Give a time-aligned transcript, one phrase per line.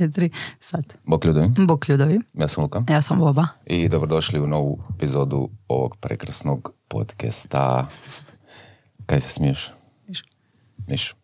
[0.00, 0.30] tri, četiri,
[0.60, 0.84] sad.
[1.04, 3.46] Bok ljudovi, Bok ljudovi, ja sam Luka ja sam Boba.
[3.66, 7.86] i dobrodošli u novu epizodu ovog prekrasnog podcasta.
[9.06, 9.70] Kaj se smiješ?
[10.08, 10.24] Miš.
[10.88, 11.14] Miš.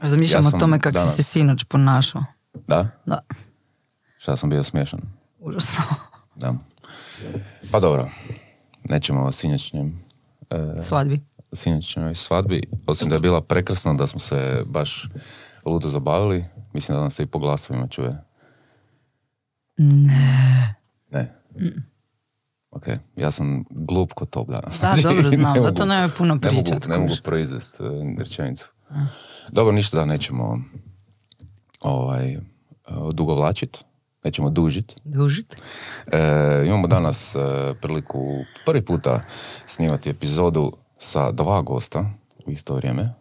[0.00, 2.22] Razmišljam Ja o tome kako danas- si se sinoć ponašao.
[2.68, 2.88] Da?
[3.06, 3.20] Da,
[4.18, 5.00] Šta sam bio smiješan?
[5.40, 5.84] užasno.
[6.34, 6.54] Da.
[7.72, 8.10] Pa dobro,
[8.84, 10.00] nećemo o sinoćnjem
[10.50, 11.20] e, Svadbi.
[11.52, 15.08] sinoćnjoj svadbi, osim da je bila prekrasna, da smo se baš
[15.66, 16.44] ludo zabavili.
[16.72, 18.16] Mislim da nam se i po glasovima čuje.
[19.76, 20.74] Ne.
[21.10, 21.34] Ne.
[22.70, 22.84] Ok,
[23.16, 24.80] ja sam glup kod top danas.
[24.80, 27.08] Da, Znači, dobro znam, ne da to mogu- nemoj puno ne mogu, pričat, ne mogu
[27.08, 27.22] kužiš.
[27.22, 27.86] proizvest uh,
[28.18, 28.70] rečenicu.
[29.48, 30.58] Dobro, ništa da nećemo
[31.80, 32.42] ovaj, uh,
[33.14, 33.78] dugovlačit,
[34.24, 34.94] nećemo dužit.
[35.04, 35.56] Dužit.
[36.06, 36.18] E,
[36.66, 37.38] imamo danas e,
[37.82, 38.18] priliku
[38.66, 39.20] prvi puta
[39.66, 42.10] snimati epizodu sa dva gosta
[42.46, 43.14] u isto vrijeme.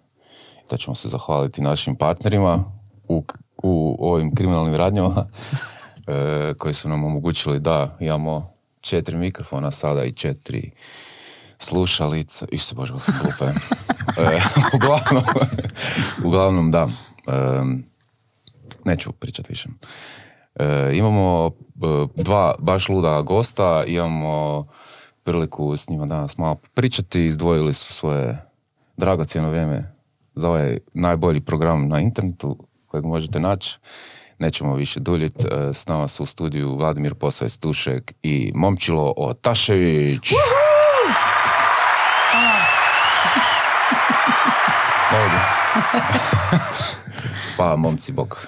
[0.69, 2.63] Da ćemo se zahvaliti našim partnerima
[3.07, 3.23] u,
[3.63, 5.27] u ovim kriminalnim radnjama
[6.07, 8.49] e, koji su nam omogućili da imamo
[8.81, 10.71] četiri mikrofona sada i četiri
[11.57, 12.45] slušalica.
[12.51, 13.53] Isto bože, sam glupe.
[14.17, 14.39] E,
[14.75, 15.23] uglavnom,
[16.25, 16.87] uglavnom da.
[17.27, 17.61] E,
[18.85, 19.69] neću pričati više.
[20.55, 24.67] E, imamo e, dva baš luda gosta, imamo
[25.23, 28.45] priliku s njima danas malo pričati, izdvojili su svoje
[28.97, 29.96] dragocjeno vrijeme
[30.37, 32.57] za ovaj najbolji program na internetu
[32.87, 33.77] kojeg možete naći.
[34.39, 40.31] Nećemo više duljit, e, s nama su u studiju Vladimir Posavec Tušek i Momčilo Otašević.
[47.57, 48.47] Pa, momci, bok.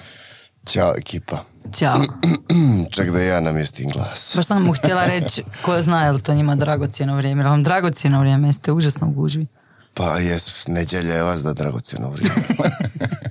[0.66, 1.44] Ćao ekipa.
[1.74, 2.00] Ćao.
[2.94, 4.32] Ček da ja namjestim glas.
[4.36, 7.42] Baš sam mu htjela reći, ko zna je li to njima dragocjeno vrijeme.
[7.42, 9.46] Jel vam dragocjeno vrijeme, jeste užasno u gužvi.
[9.94, 12.40] Pa jes, nedjelja je vas da dragocjeno vrijeme.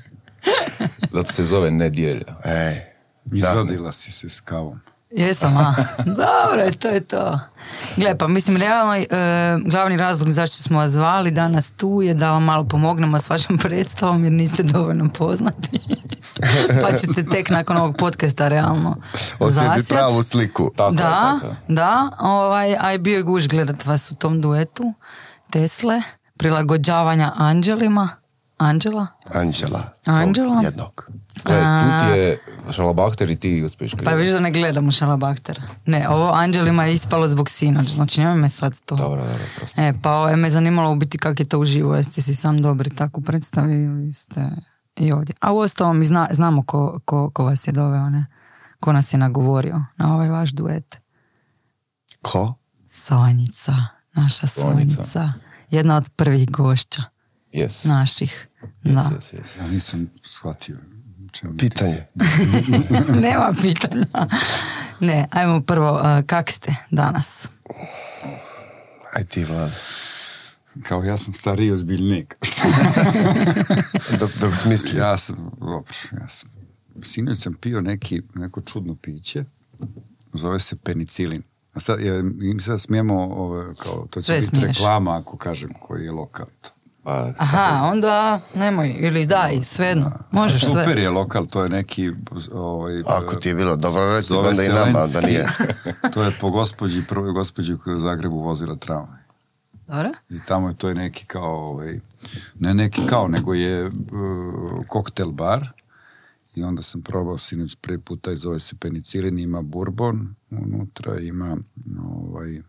[1.14, 2.36] Zato se zove nedjelja.
[2.46, 2.90] Ej,
[3.32, 4.80] Izvadila si se s kavom.
[5.12, 5.76] Jesam, a?
[6.06, 7.40] Dobro, to je to.
[7.98, 9.06] Gle, pa mislim, realno, e,
[9.66, 13.58] glavni razlog zašto smo vas zvali danas tu je da vam malo pomognemo s vašom
[13.58, 15.80] predstavom jer niste dovoljno poznati.
[16.82, 18.96] pa ćete tek nakon ovog podcasta realno
[19.40, 20.72] osjeti pravu sliku.
[20.76, 24.94] Tako da, tako da, ovaj, a i bio je guž gledat vas u tom duetu.
[25.52, 26.02] Tesle,
[26.40, 28.10] prilagođavanja anđelima.
[28.58, 29.08] Anđela?
[29.34, 29.84] Anđela.
[30.06, 30.62] Anđela?
[30.64, 31.10] Jednog.
[31.46, 32.40] Gle, tu ti je
[32.72, 35.62] šalabahter i ti uspješ Pa vidiš da ne gledam u Šalabahtera.
[35.86, 38.96] Ne, ovo Anđelima je ispalo zbog sinoć, znači nemoj me sad to.
[38.96, 39.82] Dobro, dobro, prosto.
[39.82, 42.62] E, pa ovo je me zanimalo u biti kako je to uživo, jeste si sam
[42.62, 44.50] dobri tako predstavi ili ste
[44.96, 45.36] i ovdje.
[45.40, 48.26] A uostalom mi zna, znamo ko, ko, ko vas je doveo, ne?
[48.80, 51.00] Ko nas je nagovorio na ovaj vaš duet.
[52.22, 52.54] Ko?
[52.88, 53.74] Sonjica,
[54.14, 55.04] naša Sonjica.
[55.04, 55.49] Sonjica.
[55.72, 57.04] Jedna od prvih gošća
[57.54, 57.88] Yes.
[57.88, 58.48] naših.
[58.84, 58.92] Da.
[58.92, 59.60] Yes, yes, yes.
[59.60, 60.78] Ja nisam shvatio.
[61.32, 62.06] čemu Pitanje.
[63.28, 64.06] Nema pitanja.
[65.00, 67.48] Ne, ajmo prvo, uh, kak ste danas?
[69.16, 69.72] Aj ti, Vlad.
[70.84, 72.36] Kao ja sam stariji ozbiljnik.
[74.20, 75.00] Dok, dok smisli.
[75.00, 76.50] ja sam, dobro, ja sam.
[77.04, 79.46] Sinoć sam pio neki, neko čudno piće.
[80.34, 81.44] Zove se penicilin.
[81.74, 84.78] A sad, je, mi sad smijemo, ove, kao, to će Sve biti smiješ.
[84.78, 86.46] reklama ako kažem koji je lokal.
[87.04, 90.12] Pa, Aha, onda nemoj, ili daj, svejedno.
[90.32, 90.84] Možeš sve.
[90.84, 92.12] Super je lokal, to je neki...
[92.54, 95.48] Ovaj, Ako ti je bilo dobro reći, onda i nama da nije.
[96.14, 99.20] to je po gospođi, prvoj gospođi koja je u Zagrebu vozila tramvaj.
[99.88, 100.10] Dobro?
[100.30, 102.00] I tamo je to je neki kao, ovaj,
[102.60, 103.92] ne neki kao, nego je uh,
[104.88, 105.70] koktel bar.
[106.56, 111.58] I onda sam probao sinoć prvi puta i zove se penicilin, ima bourbon unutra, ima
[112.06, 112.62] ovaj,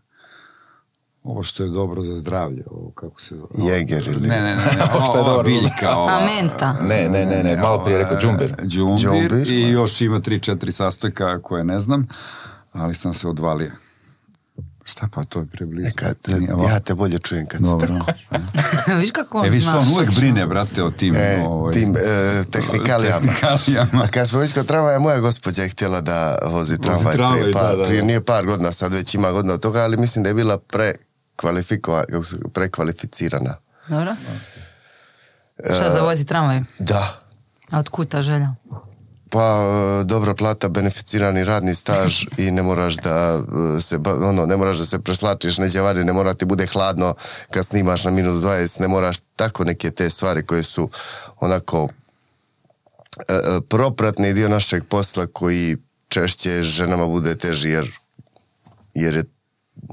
[1.23, 3.49] ovo što je dobro za zdravlje, ovo kako se zove.
[3.57, 5.43] Jeger ili- Ne, ne, ne, ne Ovo što je dobro.
[5.43, 5.89] biljka.
[5.97, 6.73] Ova, A menta?
[6.73, 8.55] Ne, ne, ne, ne, malo prije rekao džumbir.
[8.63, 12.07] Džumbir, Džumbir, i još ima tri, četiri sastojka koje ne znam,
[12.71, 13.71] ali sam se odvalio.
[14.83, 15.89] Šta pa, to je preblizu.
[16.49, 16.69] Ovako.
[16.69, 17.87] ja te bolje čujem kad si Dobro.
[17.87, 18.11] tako.
[19.01, 21.15] Viš kako on E, viš, on uvijek brine, brate, o tim...
[21.15, 23.19] E, ovaj, tim e, tehnikalijama.
[23.27, 24.03] tehnikalijama.
[24.03, 27.53] A kad smo već kod tramvaja, moja gospođa je htjela da vozi tramvaj, tramvaj, prije,
[27.53, 30.23] par, da, da, prije nije par godina, sad već ima godina od toga, ali mislim
[30.23, 30.57] da je bila
[32.23, 33.57] se- prekvalificirana.
[33.87, 34.15] Dobro?
[35.75, 36.61] Šta za vozi tramvaj?
[36.79, 37.21] Da.
[37.71, 38.49] A od kuta želja?
[39.31, 39.63] Pa,
[40.01, 43.43] e, dobra plata, beneficirani radni staž i ne moraš da
[43.77, 47.13] e, se, ono, ne moraš da se preslačiš neđe vani, ne mora ti bude hladno
[47.49, 50.89] kad snimaš na minut 20, ne moraš tako neke te stvari koje su
[51.39, 51.87] onako
[53.27, 57.91] e, propratni dio našeg posla koji češće ženama bude teži jer,
[58.93, 59.23] jer je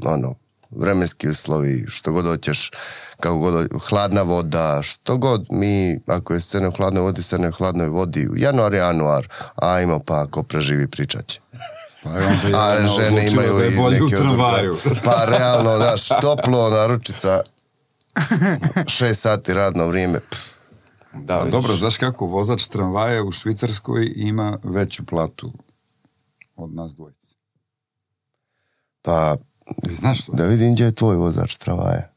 [0.05, 0.35] ono,
[0.71, 2.71] vremenski uslovi, što god hoćeš,
[3.21, 7.51] kako god, hladna voda, što god mi, ako je scena u hladnoj vodi, scena je
[7.51, 11.41] u hladnoj vodi, u januar, januar, ajmo pa ako preživi pričat će.
[12.03, 12.11] Pa
[12.61, 14.17] A žene imaju i neke.
[15.05, 17.41] Pa realno, znaš, toplo, naručica,
[18.87, 20.21] šest sati radno vrijeme.
[20.31, 20.49] pff,
[21.13, 21.53] Da, A vidiš.
[21.53, 25.53] dobro, znaš kako, vozač tramvaja u Švicarskoj ima veću platu
[26.57, 27.35] od nas dvojice.
[29.03, 29.37] Pa,
[29.91, 30.33] Znaš što?
[30.33, 32.09] da vidim gdje je tvoj vozač tramvaja.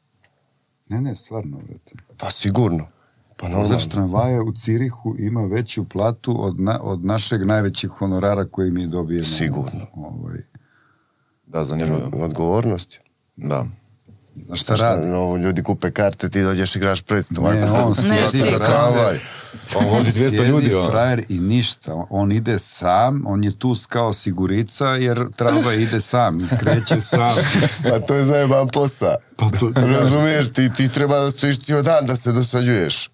[0.90, 1.96] Ne, ne, stvarno, vrati.
[2.18, 2.88] Pa sigurno.
[3.38, 3.74] Pa normalno.
[3.74, 8.88] Vozač tramvaja u Cirihu ima veću platu od, na, od našeg najvećeg honorara koji mi
[8.88, 9.24] dobijemo.
[9.24, 9.88] Sigurno.
[9.94, 10.38] Ovaj,
[11.46, 12.10] Da, zanimljivo.
[12.24, 13.00] Odgovornost.
[13.36, 13.66] Da.
[14.36, 15.08] Znaš šta Šta, radi?
[15.08, 17.48] no, ljudi kupe karte, ti dođeš igraš predstavu.
[17.50, 19.20] Ne, Ako on Ne, sjedi tramvaj.
[19.76, 20.76] On vozi 200 Sjedi ljudi.
[20.76, 20.90] ono.
[20.90, 22.06] frajer i ništa.
[22.10, 27.32] On ide sam, on je tu kao sigurica jer tramvaj ide sam, kreće sam.
[27.84, 29.16] Pa to je zajeban posao.
[29.38, 33.10] Pa to, Razumiješ, ti, ti treba da stojiš cijel dan da se dosađuješ.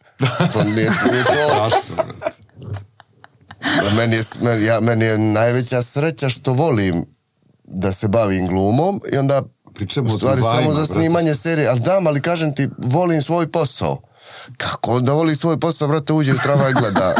[0.53, 1.33] To nije, nije to.
[1.59, 2.41] Zašto, brate?
[3.95, 7.05] Meni je, meni, ja, meni je najveća sreća što volim
[7.63, 9.43] da se bavim glumom i onda
[9.77, 10.93] Pričamo o stvari samo za brate.
[10.93, 11.69] snimanje serije.
[11.69, 14.01] Ali dam, ali kažem ti, volim svoj posao.
[14.57, 17.13] Kako onda voli svoj posao, brate, uđe u tramvaj i gleda.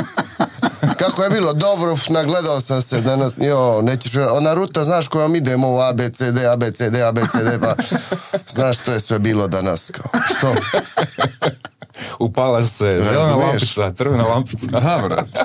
[1.00, 5.72] Kako je bilo dobro, nagledao sam se danas, jo, nećeš, ona ruta, znaš kojom idemo
[5.72, 7.76] u ABCD, ABCD, ABCD, pa
[8.56, 10.54] znaš što je sve bilo danas, kao, što?
[12.26, 14.68] Upala se zelena lampica, crvena lampica.
[14.68, 15.40] Da, brate.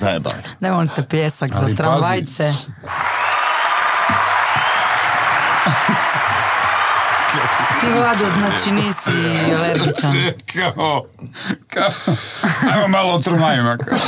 [0.00, 0.36] Zajebano.
[0.60, 2.52] Ne volite pjesak Ali za tramvajce.
[7.80, 9.10] Ti Vlado, znači nisi
[9.58, 10.12] alergičan.
[10.74, 11.04] kao,
[11.66, 12.14] kao,
[12.72, 13.76] ajmo malo o tramvajima.
[13.78, 13.98] kao.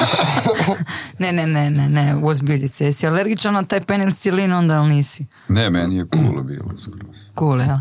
[1.18, 2.84] Ne, ne, ne, ne, ne, ozbilji se.
[2.84, 5.26] Jesi alergičan na taj penicilin, onda ali nisi.
[5.48, 7.16] Ne, meni je cool bilo skroz.
[7.38, 7.78] Cool, jel?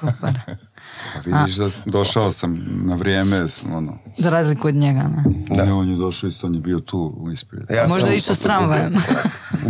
[0.00, 0.40] Super.
[1.14, 5.24] Pa vidiš da došao sam na vrijeme, ono, Za razliku od njega, ne?
[5.56, 7.62] ne, on je došao isto, on je bio tu ispred.
[7.70, 8.94] Ja Možda išao s tramvajem.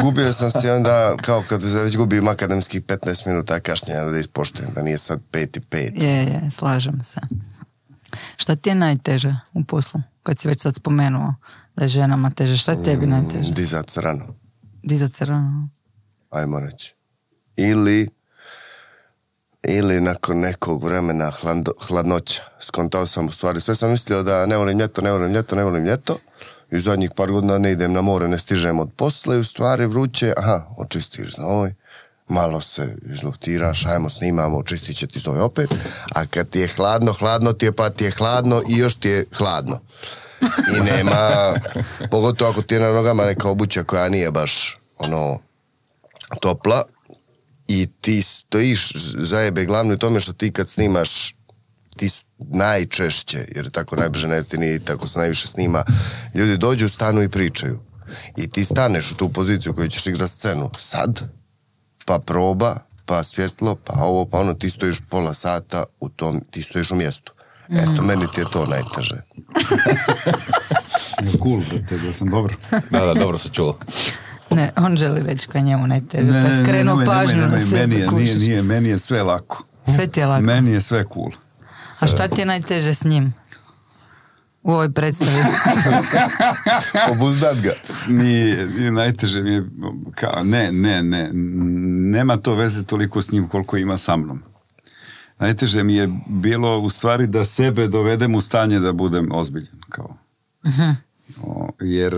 [0.03, 4.83] Gubio sam se onda, kao kad već gubim akademskih 15 minuta kašnjenja da ispoštujem, da
[4.83, 6.03] nije sad 5 i 5.
[6.03, 7.21] Je, je, slažem se.
[8.37, 10.00] Šta ti je najteže u poslu?
[10.23, 11.35] Kad si već sad spomenuo
[11.77, 13.53] da je ženama teže, šta je tebi najteže?
[13.53, 14.25] Dizat rano,
[14.83, 15.69] Dizat se rano.
[16.31, 16.94] ajmo reći.
[17.56, 18.09] Ili,
[19.62, 22.43] ili nakon nekog vremena hladno, hladnoća.
[22.61, 25.64] Skontao sam u stvari, sve sam mislio da ne volim ljeto, ne volim ljeto, ne
[25.64, 26.19] volim ljeto.
[26.70, 29.44] I u zadnjih par godina ne idem na more, ne stižem od posla i u
[29.44, 31.75] stvari vruće, aha, očistiš znoj,
[32.29, 35.70] malo se izluftiraš, ajmo snimamo, očistit će ti zove opet,
[36.14, 39.09] a kad ti je hladno, hladno ti je pa ti je hladno i još ti
[39.09, 39.81] je hladno.
[40.76, 41.55] I nema,
[42.11, 45.38] pogotovo ako ti je na nogama neka obuća koja nije baš ono
[46.41, 46.85] topla
[47.68, 51.34] i ti stojiš zajebe glavni u tome što ti kad snimaš
[51.96, 55.84] ti najčešće, jer tako najbrže ne ti nije tako se najviše snima,
[56.34, 57.80] ljudi dođu, stanu i pričaju.
[58.36, 61.22] I ti staneš u tu poziciju koju ćeš igrati scenu sad,
[62.04, 62.76] pa proba,
[63.06, 66.94] pa svjetlo, pa ovo, pa ono, ti stojiš pola sata u tom, ti stojiš u
[66.96, 67.32] mjestu.
[67.68, 69.22] Eto, meni ti je to najteže.
[71.42, 72.54] Cool, brate, da sam dobro.
[72.90, 73.78] Da, da, dobro se čulo.
[74.50, 76.31] Ne, on želi reći je njemu najteže.
[76.31, 79.23] pa je skrenuo pažnju nemoj, na nemoj, sebe, meni je, nije, nije, meni je sve
[79.23, 79.65] lako.
[79.95, 80.43] Sve ti je lako.
[80.43, 81.31] Meni je sve cool.
[81.99, 83.35] A šta ti je najteže s njim?
[84.62, 85.31] U ovoj predstavi.
[87.12, 87.73] Obuzdat ga.
[88.09, 89.65] Nije, nije najteže mi je,
[90.15, 91.31] kao, ne, ne, ne,
[92.12, 94.43] nema to veze toliko s njim koliko ima sa mnom.
[95.38, 100.17] Najteže mi je bilo u stvari da sebe dovedem u stanje da budem ozbiljan, kao.
[101.43, 102.15] O, jer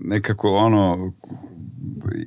[0.00, 1.12] nekako ono,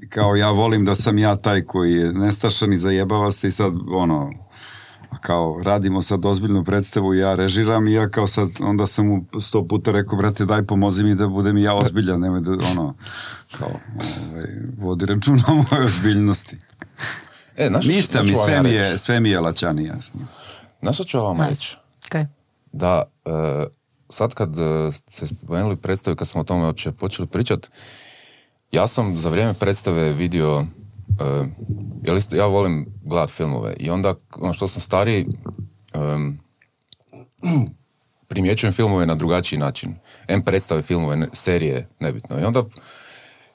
[0.10, 3.74] kao ja volim da sam ja taj koji je nestašan i zajebava se i sad
[3.92, 4.32] ono,
[5.22, 9.68] kao radimo sad ozbiljnu predstavu, ja režiram i ja kao sad, onda sam mu sto
[9.68, 12.96] puta rekao, brate, daj pomozi mi da budem i ja ozbiljan, nemoj da, ono,
[13.58, 13.72] kao,
[14.30, 16.58] ovaj, vodi računa o mojoj ozbiljnosti.
[17.56, 20.22] E, znaš, Ništa mi, vam sve ja mi je, sve mi je lačani jasno.
[20.82, 21.77] Znaš što ću ja vama reći?
[22.72, 23.30] Da e,
[24.13, 27.70] sad kad e, ste spomenuli predstavu, kad smo o tome uopće počeli pričat,
[28.72, 30.65] ja sam za vrijeme predstave vidio,
[31.20, 31.46] e,
[32.03, 35.27] jel isto, ja volim gledat filmove i onda ono što sam stariji,
[35.93, 36.39] em,
[38.27, 39.96] primjećujem filmove na drugačiji način.
[40.27, 42.39] Em predstave filmove, serije, nebitno.
[42.39, 42.63] I onda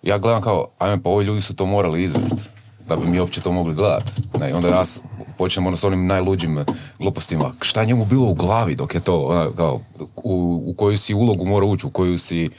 [0.03, 2.58] ja gledam kao, ajme pa ovi ljudi su to morali izvesti
[2.89, 4.11] da bi mi uopće to mogli gledat.
[4.41, 5.01] Ne, onda ja s-
[5.39, 6.65] počnem ono s onim najluđim
[6.99, 7.53] glupostima.
[7.61, 9.81] Šta je njemu bilo u glavi dok je to, ono, kao,
[10.17, 12.51] u, u koju si ulogu mora ući, u koju si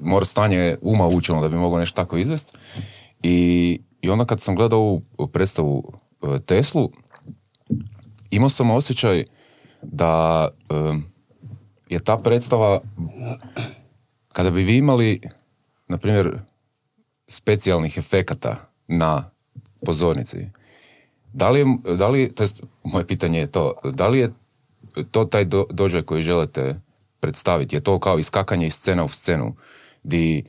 [0.00, 2.52] mora stanje uma ući ono, da bi mogao nešto tako izvesti.
[3.22, 6.90] I I onda kad sam gledao ovu predstavu e, Teslu,
[8.30, 9.24] imao sam osjećaj
[9.82, 10.74] da e,
[11.88, 12.80] je ta predstava,
[14.28, 15.20] kada bi vi imali,
[15.88, 16.38] na primjer,
[17.26, 18.56] specijalnih efekata
[18.88, 19.29] na
[19.86, 20.38] pozornici,
[21.32, 24.32] da li, je, da li to jest, moje pitanje je to, da li je
[25.10, 26.80] to taj do, doživljaj koji želite
[27.20, 27.76] predstaviti?
[27.76, 29.54] Je to kao iskakanje iz scena u scenu,
[30.02, 30.44] di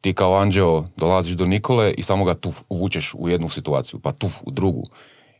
[0.00, 4.12] ti kao anđeo dolaziš do Nikole i samo ga tu uvučeš u jednu situaciju, pa
[4.12, 4.82] tu u drugu.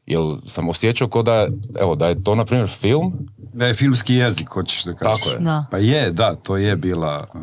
[0.06, 1.48] Jel sam osjećao ko da,
[1.80, 3.28] evo, da je to, na primjer, film?
[3.52, 5.24] Da je filmski jezik, hoćeš da kažeš.
[5.24, 5.38] Tako je.
[5.38, 5.66] Da.
[5.70, 7.26] Pa je, da, to je bila...
[7.34, 7.40] uh,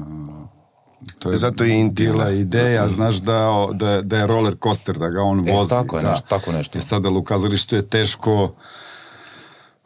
[1.20, 2.30] to je Zato je intimna.
[2.30, 5.70] ideja, znaš da, da, da je roller coaster, da ga on E, vozi.
[5.70, 6.10] tako je da.
[6.10, 6.78] nešto, tako nešto.
[6.78, 8.54] I sada u kazalištu je teško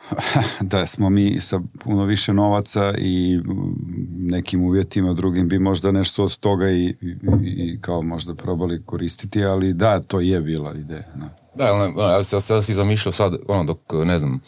[0.61, 3.73] da smo mi sa puno više novaca i mm,
[4.19, 6.95] nekim uvjetima drugim bi možda nešto od toga i, i,
[7.41, 11.03] i kao možda probali koristiti, ali da, to je bila ideja.
[11.15, 11.29] Da.
[11.55, 14.39] Da, ono, ono, ja sam sada si zamišljao sad, ono, dok, ne znam,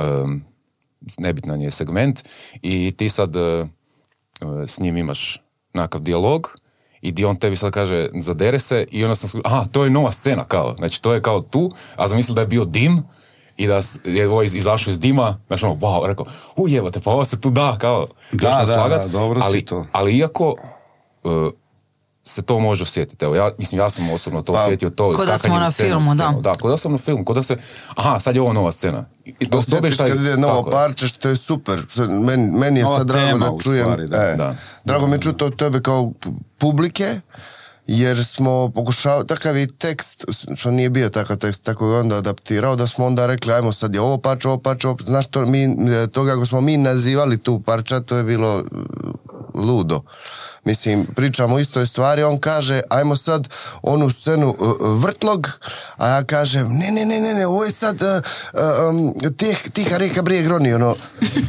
[0.00, 0.42] um,
[1.18, 2.20] nebitan je segment
[2.62, 3.68] i ti sad uh,
[4.66, 5.42] s njim imaš
[5.78, 6.56] nekakav dijalog
[7.00, 10.12] i di on tebi sad kaže zadere se i onda sam aha, to je nova
[10.12, 13.02] scena kao, znači to je kao tu, a zamislio da je bio dim
[13.56, 17.24] i da je ovo iz- izašao iz dima, znači ono, wow, rekao, ujebate, pa ovo
[17.24, 19.84] se tu da, kao, Da, da, naslagat, da, dobro si ali, to.
[19.92, 20.54] ali iako
[21.24, 21.52] uh,
[22.28, 23.24] se to može osjetiti.
[23.24, 26.14] Evo, ja, mislim, ja sam osobno to Pa, osjetio, to ko da smo na filmu,
[26.14, 26.34] da.
[26.40, 27.56] Da, ko da sam na filmu, ko da se,
[27.88, 29.04] aha, sad je ovo nova scena.
[29.24, 30.72] I, do- dobiješ Osjetiš taj- kad ide novo je.
[30.72, 31.78] parče, što je super.
[31.94, 33.82] Je- Meni, meni je Nova sad drago da čujem.
[33.82, 34.16] stvari, da.
[34.18, 34.56] e, Da.
[34.84, 37.20] Drago mi je čuti od tebe kao pu- publike,
[37.88, 40.24] jer smo pokušavali, takav i tekst,
[40.56, 43.94] što nije bio takav tekst, tako je onda adaptirao, da smo onda rekli, ajmo sad
[43.94, 47.38] je ovo parče, ovo parče, ovo, znaš, to, mi, e, to kako smo mi nazivali
[47.38, 48.62] tu parča, to je bilo e,
[49.54, 50.00] ludo.
[50.64, 53.48] Mislim, pričamo o istoj stvari, on kaže, ajmo sad
[53.82, 55.50] onu scenu e, vrtlog,
[55.96, 58.22] a ja kažem, ne, ne, ne, ne, ne, ovo je sad uh,
[58.90, 60.96] um, tih, tiha reka brijeg groni, ono.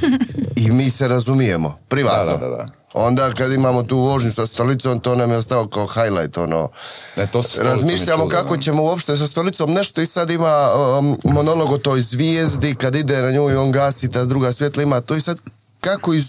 [0.65, 2.31] I mi se razumijemo, privatno.
[2.31, 2.78] Da, da, da, da.
[2.93, 6.69] Onda kad imamo tu vožnju sa stolicom, to nam je ostao kao highlight, ono.
[7.15, 10.69] Ne, to Razmišljamo čudo, kako ćemo uopšte sa stolicom nešto i sad ima
[10.99, 14.83] um, monolog o toj zvijezdi, kad ide na nju i on gasi, ta druga svjetla
[14.83, 15.37] ima to i sad
[15.79, 16.25] kako iz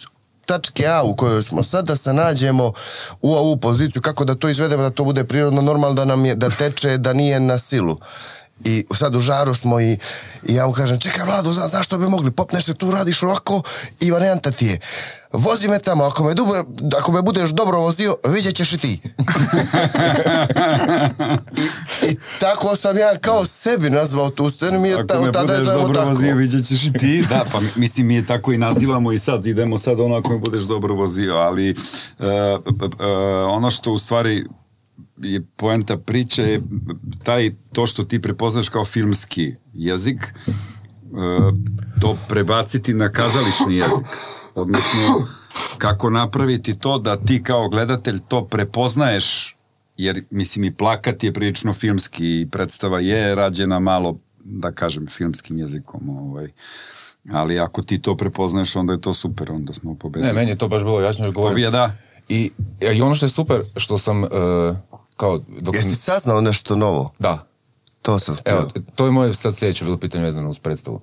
[0.50, 2.72] tačke A u kojoj smo sad da se nađemo
[3.22, 6.34] u ovu poziciju, kako da to izvedemo, da to bude prirodno normalno, da nam je,
[6.34, 7.96] da teče, da nije na silu.
[8.64, 9.98] I sad u žaru smo i,
[10.42, 13.22] i ja mu kažem, čekaj Vlado, zna, znaš što bi mogli, popneš se tu, radiš
[13.22, 13.62] ovako
[14.00, 14.78] i varijanta ti je.
[15.32, 16.52] Vozi me tamo, ako me, dubo,
[16.94, 19.00] ako me budeš dobro vozio, vidjet ćeš i ti.
[21.56, 21.62] I,
[22.06, 25.34] I tako sam ja kao sebi nazvao tu scenu, mi je ta, Ako me od
[25.34, 26.08] tada budeš dobro tako.
[26.08, 27.24] vozio, vidjet ćeš i ti.
[27.28, 30.28] Da, pa mi- mislim, mi je tako i nazivamo i sad, idemo sad ono ako
[30.28, 31.74] me budeš dobro vozio, ali
[32.14, 32.24] p-
[32.98, 33.06] e,
[33.48, 34.46] ono što u stvari
[35.22, 36.62] je poenta priče je
[37.24, 40.50] taj, to što ti prepoznaš kao filmski jezik, e,
[42.00, 44.06] to prebaciti na kazališni jezik.
[44.54, 45.28] Odnosno,
[45.78, 49.56] kako napraviti to da ti kao gledatelj to prepoznaješ
[49.96, 55.58] jer mislim i plakat je prilično filmski i predstava je rađena malo da kažem filmskim
[55.58, 56.48] jezikom ovaj.
[57.32, 60.58] ali ako ti to prepoznaješ onda je to super onda smo pobedili Ne, meni je
[60.58, 61.54] to baš bilo jasno jer govorim.
[61.54, 61.96] Pobjeda.
[62.28, 62.50] I,
[62.94, 64.28] I ono što je super, što sam, e,
[65.20, 67.12] kao, dok Jesi saznao nešto novo?
[67.18, 67.46] da,
[68.02, 68.52] To sam htio.
[68.52, 71.00] Evo, to je moje sad sljedeće bilo pitanje vezano uz predstavu.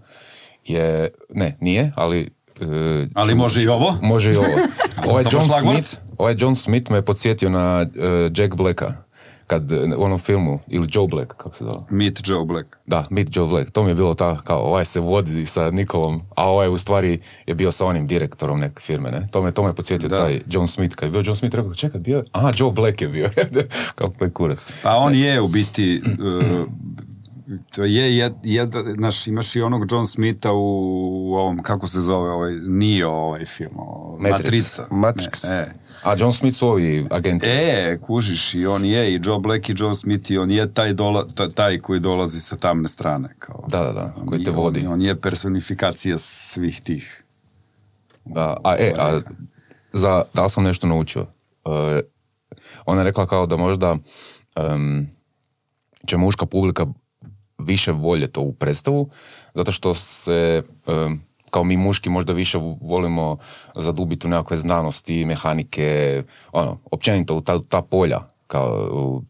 [0.66, 2.30] Je, ne, nije, ali...
[2.62, 3.96] e, Ali ću- može i ovo?
[4.02, 4.48] Može i ovo.
[5.12, 5.44] ovaj, John.
[5.62, 9.04] Smith, ovaj John Smith me podsjetio na e, Jack Blacka.
[9.48, 11.86] Kad, e, u onom filmu, ili Joe Black, kako se zove?
[11.90, 13.72] Meet Joe Black Da, Meet Joe Black.
[13.72, 17.20] To mi je bilo ta, kao, ovaj se vodi sa Nikolom, a ovaj u stvari
[17.48, 19.28] je bio sa onim direktorom neke firme, ne?
[19.32, 20.18] To me, to me podsjetio Da.
[20.18, 20.96] taj John Smith.
[20.96, 22.24] Kad je bio John Smith, rekao, čekaj, bio je?
[22.32, 23.30] Aha, Joe Black je bio.
[23.98, 24.74] kao koji kurac.
[24.84, 26.68] Pa on je u biti uh,
[27.76, 30.58] to je jed, jed, znaš, imaš i onog John Smitha u,
[31.30, 34.32] u ovom, kako se zove, ovaj, Neo ovaj film, o, Matrix.
[34.32, 34.88] Matrica.
[34.92, 35.50] Matrix.
[35.50, 35.87] Ne, e.
[36.08, 37.46] A John Smith su ovi agenti.
[37.50, 40.94] E, kužiš, i on je, i Joe Black i John Smith, i on je taj,
[40.94, 43.36] dola, ta- taj koji dolazi sa tamne strane.
[43.40, 43.66] Kao.
[43.68, 44.86] Da, da, da, koji te vodi.
[44.86, 47.24] On, on je personifikacija svih tih.
[48.26, 49.22] Da, a e, a
[49.94, 51.22] za, da sam nešto naučio?
[51.66, 52.02] E,
[52.86, 53.98] ona je rekla kao da možda
[54.56, 55.10] em,
[56.06, 56.86] će muška publika
[57.60, 59.10] više voljeti ovu predstavu,
[59.54, 63.38] zato što se, em, kao mi muški možda više volimo
[63.76, 69.24] zadubiti u nekakve znanosti, mehanike, ono, općenito u ta, ta polja, kao u,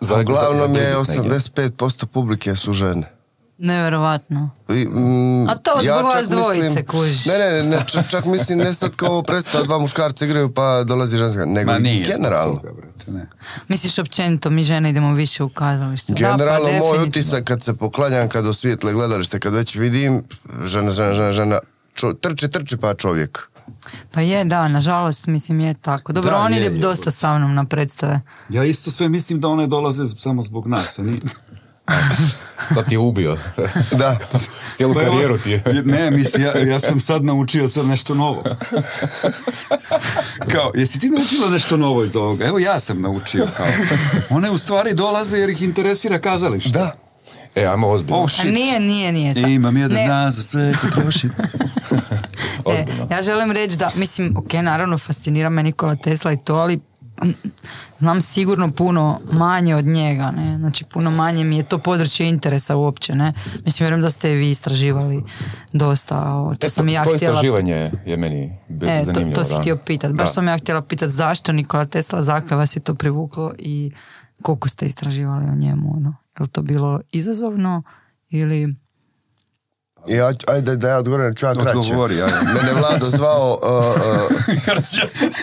[0.00, 1.38] za, Uglavnom je zadubit negdje.
[1.38, 3.21] 85% publike su žene.
[3.62, 4.50] Neverovatno.
[4.70, 7.26] I, mm, A to zbog ja vas čak dvojice, mislim- kužiš.
[7.26, 10.84] Ne, ne, ne, čak, čak mislim ne sad kao ovo predstava dva muškarca igraju pa
[10.84, 12.60] dolazi ženska, nego Ma nije zbog generalno.
[13.06, 13.26] ne.
[13.68, 16.12] Misliš općenito, mi žene idemo više u kazalište.
[16.12, 20.22] Da, pa Generalno moj utisak kad se poklanjam, kad osvijetle gledalište, kad već vidim,
[20.64, 21.58] žena, žena, žena, žena,
[21.94, 23.48] čo- trči, trči pa čovjek.
[24.10, 26.12] Pa je, da, nažalost, mislim je tako.
[26.12, 28.20] Dobro, Da, on je, je, dosta sa mnom na predstave.
[28.48, 30.98] Ja isto sve mislim da one dolaze samo zbog nas.
[30.98, 31.20] Oni...
[32.74, 33.36] Sad ti je ubio.
[33.92, 34.18] Da.
[34.76, 35.62] Cijelu karijeru ti je.
[35.84, 38.42] Ne, mislim, ja, ja sam sad naučio sad nešto novo.
[40.48, 42.46] Kao, jesi ti naučila nešto novo iz ovoga?
[42.46, 43.66] Evo ja sam naučio kao.
[44.30, 46.70] One u stvari dolaze jer ih interesira kazalište.
[46.70, 46.92] Da.
[47.54, 48.18] E, ajmo ozbiljno.
[48.18, 48.52] Oh A shit.
[48.52, 49.34] nije, nije, nije.
[49.34, 51.28] sa- E, imam jedan Ne, dan za sve ko troši.
[52.68, 56.80] E, ja želim reći da, mislim, ok, naravno fascinira me Nikola Tesla i to, ali
[57.98, 62.76] znam sigurno puno manje od njega, ne, znači puno manje mi je to područje interesa
[62.76, 63.32] uopće, ne,
[63.64, 65.22] mislim, vjerujem da ste vi istraživali
[65.72, 67.32] dosta, o, to E, sam i ja to htjela...
[67.34, 69.34] istraživanje je meni bilo E, to, zanimljivo.
[69.34, 70.32] to si htio pitat, baš Da.
[70.34, 73.90] sam ja htjela pitat zašto Nikola Tesla, zakaj vas je to privuklo i
[74.42, 77.82] koliko ste istraživali o njemu, ono, je li to bilo izazovno
[78.30, 78.74] ili...
[80.06, 81.78] Ja, ajde da ja odgovorim, ću ja kraće.
[81.78, 82.34] Odgovori, ajde.
[82.54, 84.38] Mene Vlado zvao, uh, uh,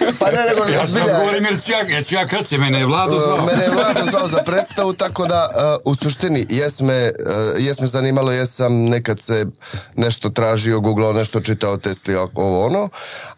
[0.19, 2.85] pa ne, nego ja sam odgovorim jer ću ja, jer ću ja kraće, mene je
[2.85, 3.37] Vlado zvao.
[3.37, 5.49] Uh, Mene je Vlado zvao za predstavu, tako da
[5.83, 9.45] uh, u suštini jes me, uh, jes me zanimalo, jesam nekad se
[9.95, 12.89] nešto tražio, googlao, nešto čitao Tesli, ovo ono,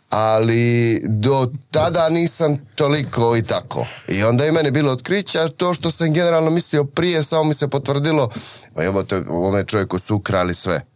[0.10, 3.86] ali do tada nisam toliko i tako.
[4.08, 7.54] I onda je meni bilo otkriće, a to što sam generalno mislio prije, samo mi
[7.54, 8.30] se potvrdilo,
[8.76, 10.91] pa jebote, ovome čovjeku su ukrali sve.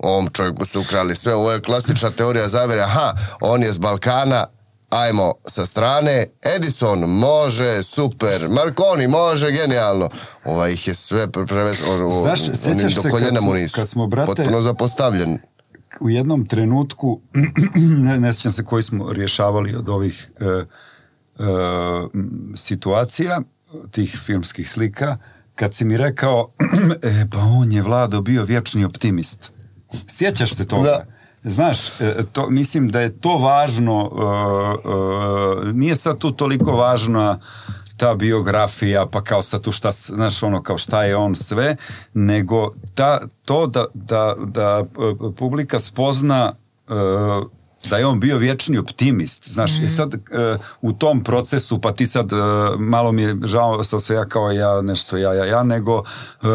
[0.00, 4.46] Ovom čovjeku su ukrali sve, ovo je klasična teorija zavere, aha, on je s Balkana,
[4.90, 6.26] ajmo sa strane,
[6.56, 10.10] Edison može, super, Marconi može, genijalno.
[10.44, 11.78] Ovaj ih je sve pre- prevez,
[12.22, 13.74] Znaš, sjećaš do se koljena mu nisu.
[13.74, 15.38] kad smo, brate- Potpuno zapostavljen.
[16.00, 17.20] u jednom trenutku,
[18.04, 20.64] ne, ne sjećam se koji smo rješavali od ovih e, e,
[22.56, 23.40] situacija,
[23.90, 25.16] tih filmskih slika,
[25.54, 26.52] kad si mi rekao,
[27.02, 29.52] e, pa on je Vlado bio vječni optimist.
[30.08, 30.82] Sjećaš se toga?
[30.82, 31.04] Da.
[31.50, 37.38] Znaš, e, to, mislim da je to važno, e, e, nije sad tu toliko važna
[37.96, 41.76] ta biografija, pa kao sad tu šta, znaš, ono, kao šta je on sve,
[42.14, 44.84] nego ta, to da, da, da
[45.36, 46.52] publika spozna
[46.88, 46.92] e,
[47.90, 50.18] da je on bio vječni optimist, znaš, i sad e,
[50.80, 52.36] u tom procesu, pa ti sad, e,
[52.78, 56.02] malo mi je žao što se ja kao ja nešto ja, ja, ja, nego
[56.42, 56.46] e,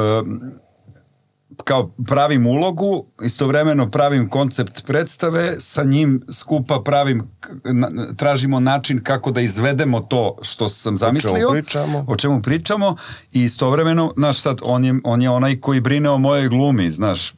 [1.63, 7.24] kao pravim ulogu, istovremeno pravim koncept predstave, sa njim skupa pravim,
[8.18, 11.50] tražimo način kako da izvedemo to što sam zamislio.
[11.52, 12.06] pričamo.
[12.08, 12.96] O čemu pričamo
[13.32, 17.34] i istovremeno, znaš sad, on je, on je onaj koji brine o mojoj glumi, znaš,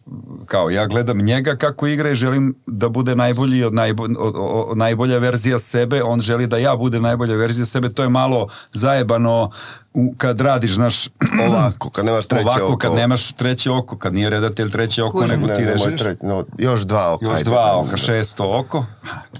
[0.45, 4.77] kao ja gledam njega kako igra i želim da bude najbolji od, najbo, od, od-
[4.77, 9.49] najbolja verzija sebe, on želi da ja bude najbolja verzija sebe, to je malo zajebano
[9.97, 11.07] u, kad radiš, znaš,
[11.49, 12.77] Ovako, kad nemaš treće ovako oko.
[12.77, 15.29] kad nemaš treće oko, kad nije redatelj treće oko, Kužim.
[15.29, 15.99] nego Ne, ti režeš.
[15.99, 17.25] treće, no, još dva oka.
[17.25, 17.43] Još ajde.
[17.43, 18.85] dva oka, šesto oko.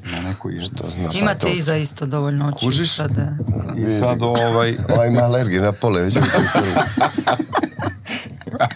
[0.06, 0.70] Na neko jedno.
[0.78, 2.96] To zna, Imate iza isto dovoljno očiju Kužiš?
[2.96, 3.12] sad.
[3.78, 4.78] I sad ovaj...
[4.90, 6.18] Ovaj ima alergiju na pole, već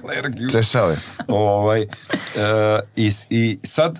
[0.04, 0.50] alergiju.
[0.50, 0.98] Češao je.
[1.28, 1.88] ovaj, e,
[2.96, 4.00] i, I sad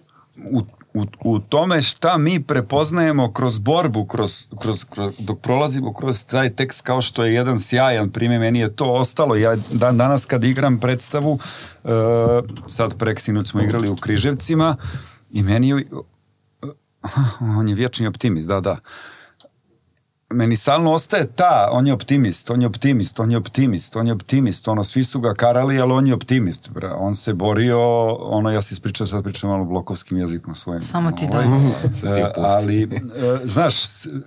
[0.52, 0.62] u,
[0.94, 6.56] u, u tome šta mi prepoznajemo kroz borbu, kroz, kroz, kroz, dok prolazimo kroz taj
[6.56, 9.36] tekst kao što je jedan sjajan primjer, meni je to ostalo.
[9.36, 11.40] Ja dan, danas kad igram predstavu,
[11.84, 11.90] e,
[12.68, 14.76] sad prek sinoć smo igrali u Križevcima
[15.32, 15.86] i meni je,
[17.58, 18.78] on je vječni optimist, da, da
[20.32, 24.14] meni stalno ostaje ta, on je optimist, on je optimist, on je optimist, on je
[24.14, 26.96] optimist, ono, svi su ga karali, ali on je optimist, bra.
[26.96, 27.80] on se borio,
[28.16, 30.80] ono, ja se ispričam, sad pričam malo blokovskim jezikom svojim.
[30.80, 31.46] Samo ti Ovaj,
[31.92, 32.90] ti e, ali, e,
[33.44, 33.76] znaš,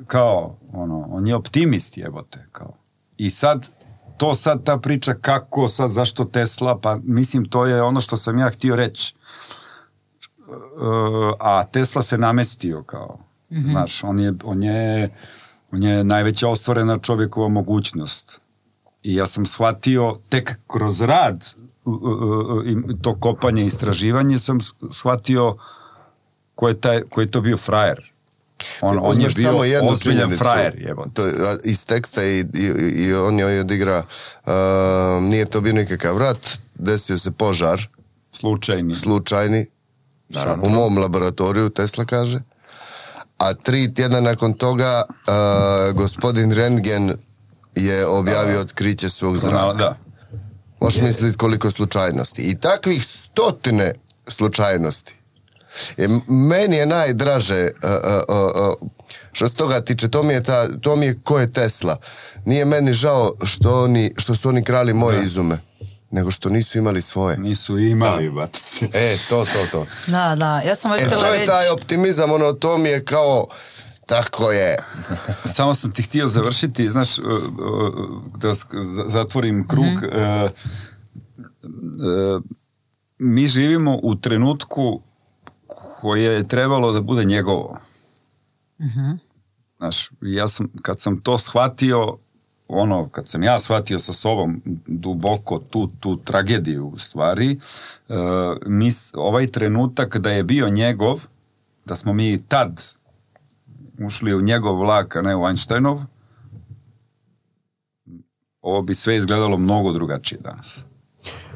[0.07, 2.75] kao, ono, on je optimist, jebote, kao.
[3.17, 3.69] I sad,
[4.17, 8.39] to sad ta priča kako, sad zašto Tesla, pa mislim to je ono što sam
[8.39, 9.15] ja htio reći.
[9.15, 10.53] E,
[11.41, 13.19] a Tesla se namestio kao,
[13.51, 15.11] znaš, on je, on je,
[15.73, 18.41] on je najveća ostvarena čovjekova mogućnost.
[19.03, 21.55] I ja sam shvatio tek kroz rad
[23.03, 24.59] to kopanje i istraživanje sam
[24.91, 25.57] shvatio
[26.55, 28.13] ko je, taj, ko je to bio frajer.
[28.81, 30.95] On, on je bio samo jednu ozbiljan frajer.
[31.15, 31.23] To,
[31.65, 33.99] iz teksta i, i, i on je odigra,
[34.47, 34.53] uh,
[35.23, 37.89] nije to bio nikakav rat, desio se požar,
[38.31, 38.95] Slučajni.
[38.95, 39.67] slučajni,
[40.63, 42.41] u mom laboratoriju, Tesla kaže.
[43.39, 47.13] A tri tjedna nakon toga uh, gospodin Rentgen
[47.75, 49.73] je objavio otkriće svog zraka.
[49.73, 49.97] Da.
[50.81, 52.43] Možeš misliti koliko slučajnosti.
[52.43, 53.93] I takvih stotine
[54.29, 55.15] slučajnosti.
[55.97, 57.91] Je, meni je najdraže uh,
[58.29, 58.89] uh, uh,
[59.33, 61.97] što se toga tiče, to mi je, ta, to mi je ko je Tesla.
[62.45, 65.59] Nije meni žao što, oni, što su oni krali moje izume,
[66.11, 67.37] nego što nisu imali svoje.
[67.39, 68.89] Nisu imali, batice.
[68.93, 69.87] E, to, to, to.
[70.07, 71.47] Da, da, ja sam već E, to je reći...
[71.47, 73.47] taj optimizam, ono, to mi je kao,
[74.07, 74.77] tako je.
[75.57, 78.53] Samo sam ti htio završiti, znaš, uh, uh, da
[79.07, 79.87] zatvorim krug.
[79.87, 80.05] Mhm.
[80.05, 80.51] uh,
[83.19, 85.03] mi živimo u trenutku
[86.01, 87.79] koje je trebalo da bude njegovo.
[88.81, 89.11] Mhm.
[89.77, 92.19] Znaš, ja sam, kad sam to shvatio,
[92.69, 97.59] ono, kad sam ja shvatio sa sobom duboko tu, tu tragediju u stvari,
[98.09, 98.15] uh,
[98.67, 101.27] mi, s- ovaj trenutak da je bio njegov,
[101.85, 102.83] da smo mi tad
[104.01, 106.01] ušli u njegov vlak, a ne u Einsteinov,
[108.63, 110.85] ovo bi sve izgledalo mnogo drugačije danas.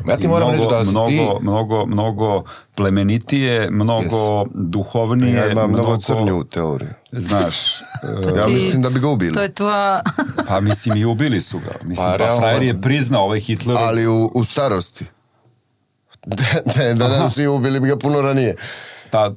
[0.09, 1.29] Ja ti moram mnogo, reći da si mnogo, ti...
[1.41, 5.35] mnogo, mnogo plemenitije, mnogo duhovnije.
[5.35, 6.91] Ja imam mnogo crnju teoriju.
[7.13, 9.35] Znaš, e, Ja Ti- mislim da bi ga ubili.
[9.35, 10.03] To je tvoja...
[10.49, 11.73] pa mislim i ubili su ga.
[11.85, 13.77] Mislim, Pa, pa, realno- frajer je priznao ovaj Hitler.
[13.79, 15.05] Ali u, u starosti.
[16.79, 18.57] ne, da nas i ubili bi ga puno ranije.
[19.11, 19.33] Pa,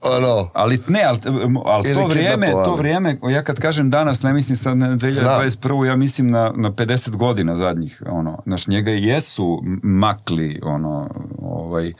[0.00, 1.18] Ono, ali ne, ali,
[1.64, 5.84] ali to vrijeme, to vrijeme, ja kad kažem danas, ne mislim sad na 2021.
[5.84, 11.10] Ja mislim na, na 50 godina zadnjih, ono, znaš, njega jesu makli, ono,
[11.42, 11.92] ovaj,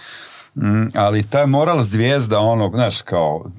[0.54, 3.50] mm, ali taj moral zvijezda, ono, znaš, kao,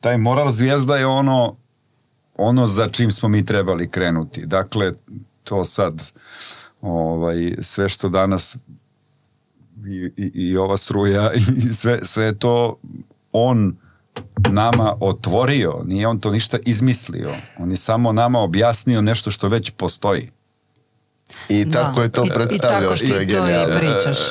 [0.00, 1.56] taj moral zvijezda je ono,
[2.34, 4.46] ono za čim smo mi trebali krenuti.
[4.46, 4.92] Dakle,
[5.44, 6.12] to sad,
[6.80, 8.56] ovaj, sve što danas
[9.86, 12.78] i, i, i ova struja i sve, sve je to
[13.32, 13.76] on
[14.50, 17.30] nama otvorio, nije on to ništa izmislio.
[17.58, 20.30] On je samo nama objasnio nešto što već postoji.
[21.48, 22.02] i tako Da.
[22.02, 23.74] je to predstavljao što je genijalno.
[23.74, 23.86] E,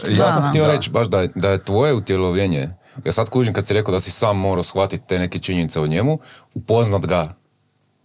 [0.09, 0.47] Ja sam da.
[0.49, 0.71] htio Da.
[0.71, 2.69] reći baš da je, da je tvoje utjelovljenje,
[3.05, 5.87] ja sad kužim kad si rekao da si sam morao shvatiti te neke činjenice o
[5.87, 6.19] njemu,
[6.53, 7.33] upoznat ga,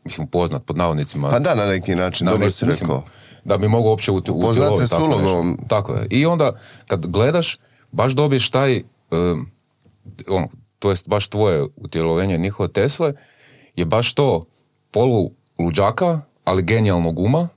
[0.05, 1.31] mislim upoznat pod navodnicima.
[1.31, 3.05] Pa da, na neki način, Da, dobro ne- si mislim, rekao.
[3.45, 5.23] Da bi mogao uopće utjeloviti se s tako nešto.
[5.23, 5.57] ulogom.
[5.69, 6.07] Tako je.
[6.11, 6.53] I onda
[6.87, 7.59] kad gledaš,
[7.93, 9.51] baš dobiješ taj, um,
[10.29, 13.13] ono, to jest baš tvoje utjelovljenje Nikola Tesle,
[13.77, 14.45] je baš to
[14.91, 17.49] polu luđaka, ali genijalnog uma,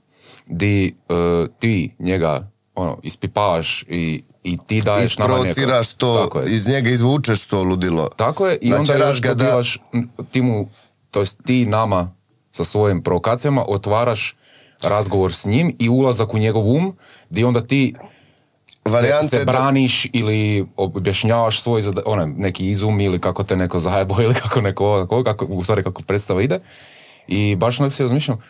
[0.46, 1.16] di uh,
[1.58, 5.10] ti njega ono, ispipavaš i, i ti daješ.
[5.10, 6.54] Isprovociraš to, Tako je.
[6.54, 8.08] iz njega izvučeš to ludilo.
[8.16, 10.68] Tako je, i onda Natjeraš još ga da- dobivaš, m, ti mu,
[11.10, 12.10] to jest ti nama
[12.52, 14.36] sa svojim provokacijama otvaraš
[14.88, 16.96] razgovor s njim i ulazak u njegov um,
[17.30, 17.94] gdje onda ti
[18.88, 23.56] se, Varijante se da- braniš ili objašnjavaš svoj zada, onaj, neki izum ili kako te
[23.56, 26.60] neko zajebo ili kako neko, kako, kako, u stvari kako predstava ide.
[27.28, 28.42] I baš onak se razmišljam,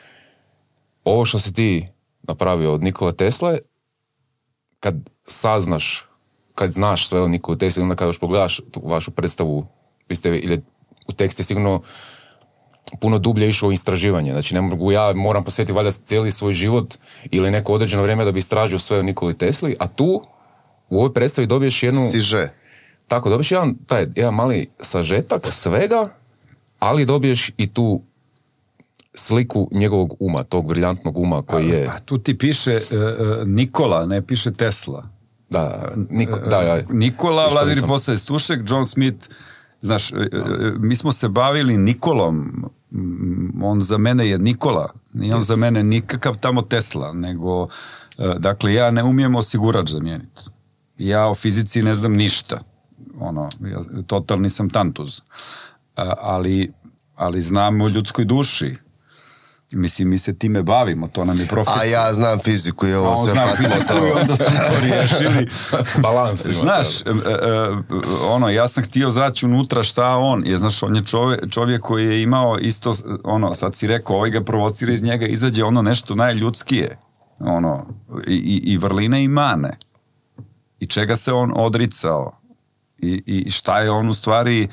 [1.05, 1.89] ovo što si ti
[2.23, 3.59] napravio od Nikola Tesle,
[4.81, 4.95] kad
[5.25, 6.05] saznaš,
[6.55, 9.67] kad znaš sve o Nikolu Tesli, onda kada još pogledaš tu vašu predstavu,
[10.09, 10.63] vi ste, ili
[11.09, 11.83] u tekstu je sigurno
[13.01, 14.33] puno dublje išao u istraživanje.
[14.33, 16.95] Znači, ne mogu ja, moram posvetiti valjda cijeli svoj život
[17.31, 20.23] ili neko određeno vrijeme da bi istražio sve o Nikoli Tesli, a tu
[20.89, 22.09] u ovoj predstavi dobiješ jednu...
[22.11, 22.49] Siže.
[23.09, 26.09] Tako, dobiješ jedan, taj, jedan mali sažetak svega,
[26.79, 28.03] ali dobiješ i tu
[29.15, 31.87] sliku njegovog uma, tog briljantnog uma koji je...
[31.87, 35.09] A tu ti piše e, e, Nikola, ne piše Tesla.
[35.51, 39.29] Da, Niko, da, ja, Nikola, Vladimir Postaje Stušek, John Smith,
[39.87, 40.29] znaš, e, e,
[40.79, 42.65] mi smo se bavili Nikolom,
[43.63, 47.69] on za mene je Nikola, nije on za mene nikakav tamo Tesla, nego,
[48.19, 50.43] e, dakle, ja ne umijem osigurač zamijeniti.
[50.99, 52.61] Ja o fizici ne znam ništa,
[53.19, 55.21] ono, ja, totalni sam tantuz,
[56.21, 56.73] ali,
[57.15, 58.77] ali znam o ljudskoj duši,
[59.73, 61.81] Mislim, mi se time bavimo, to nam je profesija.
[61.81, 64.81] A ja znam fiziku i ovo sve zna pa smo fiziku i onda smo to
[64.85, 65.49] riješili.
[66.03, 67.13] Balans ima, Znaš, e, e,
[68.29, 72.07] ono, ja sam htio zaći unutra šta on je, znaš, on je čovjek, čovjek koji
[72.07, 76.15] je imao isto, ono, sad si rekao, ovaj ga provocira iz njega, izađe ono nešto
[76.15, 76.99] najljudskije,
[77.41, 77.87] ono,
[78.27, 79.79] i, i, i vrline i mane.
[80.81, 82.41] I čega se on odricao.
[82.99, 84.69] I, i šta je on u stvari,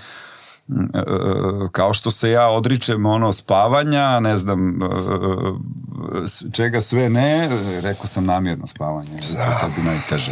[1.71, 7.49] kao što se ja odričem ono spavanja, ne znam e, e, čega sve ne,
[7.81, 9.17] rekao sam namjerno spavanje,
[9.61, 10.31] to bi najteže.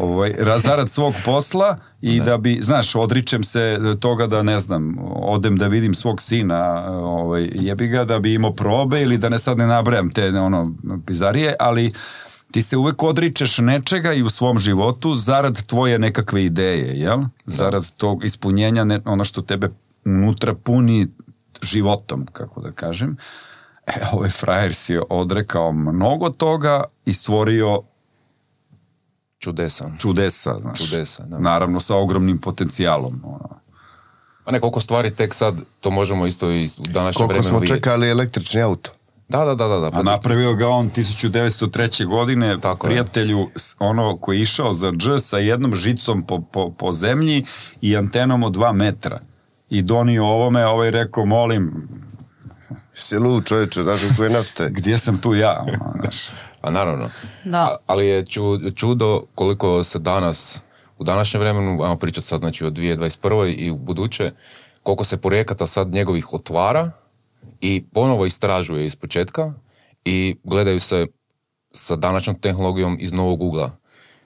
[0.00, 5.56] ovaj, razarad svog posla i da bi, znaš, odričem se toga da, ne znam, odem
[5.56, 9.58] da vidim svog sina, ovaj, jebi ga da bi imao probe ili da ne sad
[9.58, 10.72] ne nabrajam te ono,
[11.06, 11.92] pizarije, ali
[12.50, 17.20] ti se uvek odričeš nečega i u svom životu zarad tvoje nekakve ideje, jel?
[17.46, 19.70] Zarad tog ispunjenja, ne, ono što tebe
[20.04, 21.06] unutra puni
[21.62, 23.16] životom, kako da kažem.
[23.86, 27.82] E, ovaj frajer si je odrekao mnogo toga i stvorio
[29.38, 29.96] Čudesan.
[29.98, 30.78] čudesa, znaš.
[30.78, 31.38] Čudesa, da.
[31.38, 33.20] Naravno, sa ogromnim potencijalom.
[33.24, 33.60] Ono.
[34.44, 37.58] A ne, koliko stvari tek sad, to možemo isto i u današnjem Koliko vremenu smo
[37.58, 37.80] vidjeti.
[37.82, 38.90] čekali električni auto.
[39.30, 39.78] Da, da, da, da.
[39.78, 39.90] da.
[39.92, 42.06] A napravio ga on 1903.
[42.06, 46.92] godine Tako prijatelju ono koji je išao za dž sa jednom žicom po, po, po
[46.92, 47.44] zemlji
[47.80, 49.20] i antenom od dva metra.
[49.70, 51.88] I donio ovome, a ovaj rekao, molim,
[52.94, 54.70] Si lud čovječe, znaš koje nafte.
[54.78, 55.66] gdje sam tu ja?
[56.60, 57.10] Pa naravno.
[57.44, 57.58] Da.
[57.58, 60.62] A- ali je ču- čudo koliko se danas,
[60.98, 63.54] u današnjem vremenu, ajmo pričati sad znači o 2021.
[63.56, 64.32] i u buduće,
[64.82, 66.90] koliko se projekata sad njegovih otvara
[67.60, 69.52] i ponovo istražuje iz početka
[70.04, 71.06] i gledaju se
[71.72, 73.76] sa današnjom tehnologijom iz novog ugla.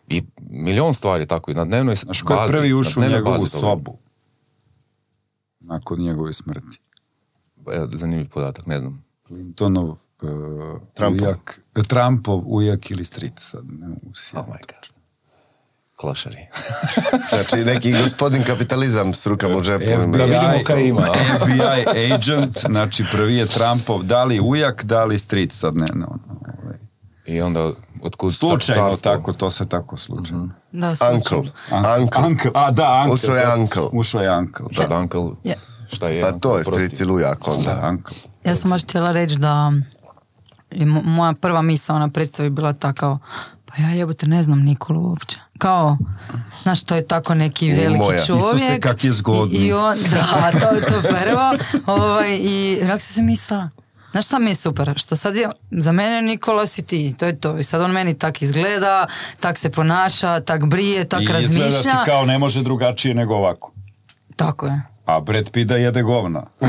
[0.09, 3.49] I milion stvari tako i na dnevnoj Znaš ko je prvi ušao u njegovu bazi
[3.49, 3.99] sobu?
[5.61, 6.81] Nakon njegove smrti.
[7.73, 9.05] Evo, zanimljiv podatak, ne znam.
[9.27, 9.99] Clintonov uh,
[10.95, 11.29] Trumpov.
[11.29, 14.94] ujak, Trumpov ujak ili stric, sad ne mogu se Oh my god.
[16.05, 16.37] Klošari.
[17.31, 19.85] Znači neki gospodin kapitalizam s rukama u džepu.
[19.85, 21.07] FBI, Da vidimo kaj ima?
[21.37, 21.63] FBI
[22.15, 26.19] agent, znači prvi je Trumpov, da li ujak, da li stric, sad ne, ne, ono,
[26.59, 26.77] ovaj.
[27.27, 27.71] I onda
[28.03, 29.13] otkud Slučajno carstvo?
[29.13, 30.49] tako, to se tako slučajno.
[30.73, 31.17] Da, slučajno.
[31.17, 31.39] Uncle.
[31.39, 32.03] Uncle.
[32.03, 32.23] Uncle.
[32.23, 33.15] Uncle, a da, uncle.
[33.15, 33.55] Ušao je da.
[33.55, 33.83] uncle.
[33.93, 34.83] Ušao je uncle, da.
[34.85, 35.21] Šta uncle?
[35.45, 35.57] Je.
[35.93, 36.23] Šta je?
[36.23, 37.89] Pa to je strici lujak onda.
[37.91, 38.17] Uncle.
[38.45, 39.73] Ja sam baš htjela reći da
[40.71, 43.19] i mo- moja prva misla na predstavi bila ta kao
[43.67, 45.39] pa ja jebote ne znam Nikolu uopće.
[45.59, 45.97] Kao,
[46.63, 48.25] znaš, to je tako neki veliki moja.
[48.25, 48.57] čovjek.
[48.57, 49.59] Isuse, kak je zgodni.
[49.59, 51.51] I, i on, da, to je to prvo.
[51.87, 53.71] Ovaj, I onak se mislila,
[54.15, 54.93] Znaš šta mi je super?
[54.97, 57.59] Što sad je, za mene Nikola si ti, to je to.
[57.59, 59.07] I sad on meni tak izgleda,
[59.41, 61.91] tak se ponaša, tak brije, tak I izgleda razmišlja.
[61.91, 63.73] ti kao ne može drugačije nego ovako.
[64.37, 64.83] Tako je.
[65.05, 66.43] A Brad Pitt da jede govna.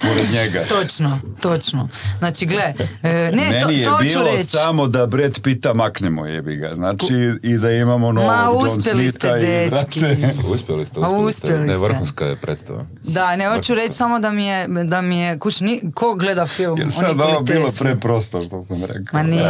[0.00, 0.64] Pored njega.
[0.68, 1.88] Točno, točno.
[2.18, 4.46] Znači, gle, e, ne, to, Meni je to ću bilo reći.
[4.46, 6.74] samo da Brad Pitta maknemo jebi ga.
[6.74, 10.00] Znači i da imamo novog Ma, John uspjeli Smitha ste, i, dečki.
[10.00, 11.66] brate, Uspjeli ste, uspjeli, uspjeli ste.
[11.66, 11.82] Ne, ste.
[11.84, 12.84] vrhunska je predstava.
[13.02, 16.46] Da, ne hoću reći samo da mi je, da mi je, kuš, ni, ko gleda
[16.46, 16.78] film?
[16.78, 19.02] Jer sad ovo bilo preprosto što sam rekao.
[19.12, 19.44] Ma nije.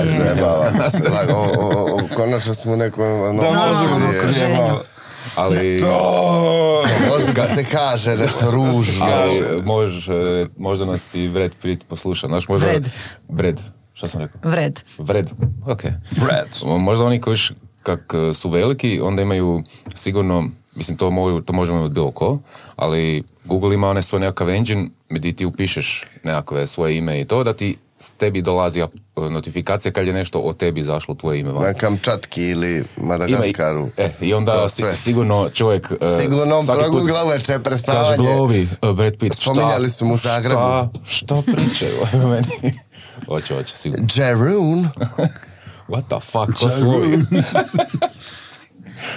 [1.58, 3.04] O, konačno smo u nekom
[3.36, 4.91] normalnom okruženju.
[5.34, 6.84] Ali, To!
[7.12, 9.06] Može da se kaže nešto ružno.
[9.06, 12.26] ali može, možda nas i Brad Pitt posluša.
[12.26, 12.66] Znaš, možda...
[12.66, 12.88] Brad.
[13.28, 13.62] Brad.
[13.92, 14.50] Šta sam rekao?
[14.50, 14.80] Vred.
[14.98, 15.30] Vred.
[15.66, 15.82] Ok.
[16.10, 16.58] Brad.
[16.78, 17.36] Možda oni koji
[17.82, 19.62] kak su veliki, onda imaju
[19.94, 22.38] sigurno, mislim to, mogu, to možemo imati bilo ko,
[22.76, 27.44] ali Google ima onaj svoj nekakav engine gdje ti upišeš nekakve svoje ime i to,
[27.44, 28.90] da ti s tebi dolazi ap-
[29.30, 31.62] notifikacija kad je nešto o tebi izašlo tvoje ime van.
[31.62, 33.88] Na Kamčatki ili Ima i- Madagaskaru.
[33.96, 35.88] e, I onda To si- sigurno čovjek...
[35.92, 38.16] e, Sigurno on svaki put progugla uveče Kaže prespavanje.
[38.18, 39.42] Glovi, e, Brad Pitt, šta?
[39.42, 40.60] Spominjali su mu u Zagrebu.
[40.60, 42.46] Šta, šta pričaju o meni?
[43.28, 44.06] Hoće, hoće, sigurno.
[44.14, 44.88] Jeroen.
[45.88, 47.18] What the fuck, ko su ovi?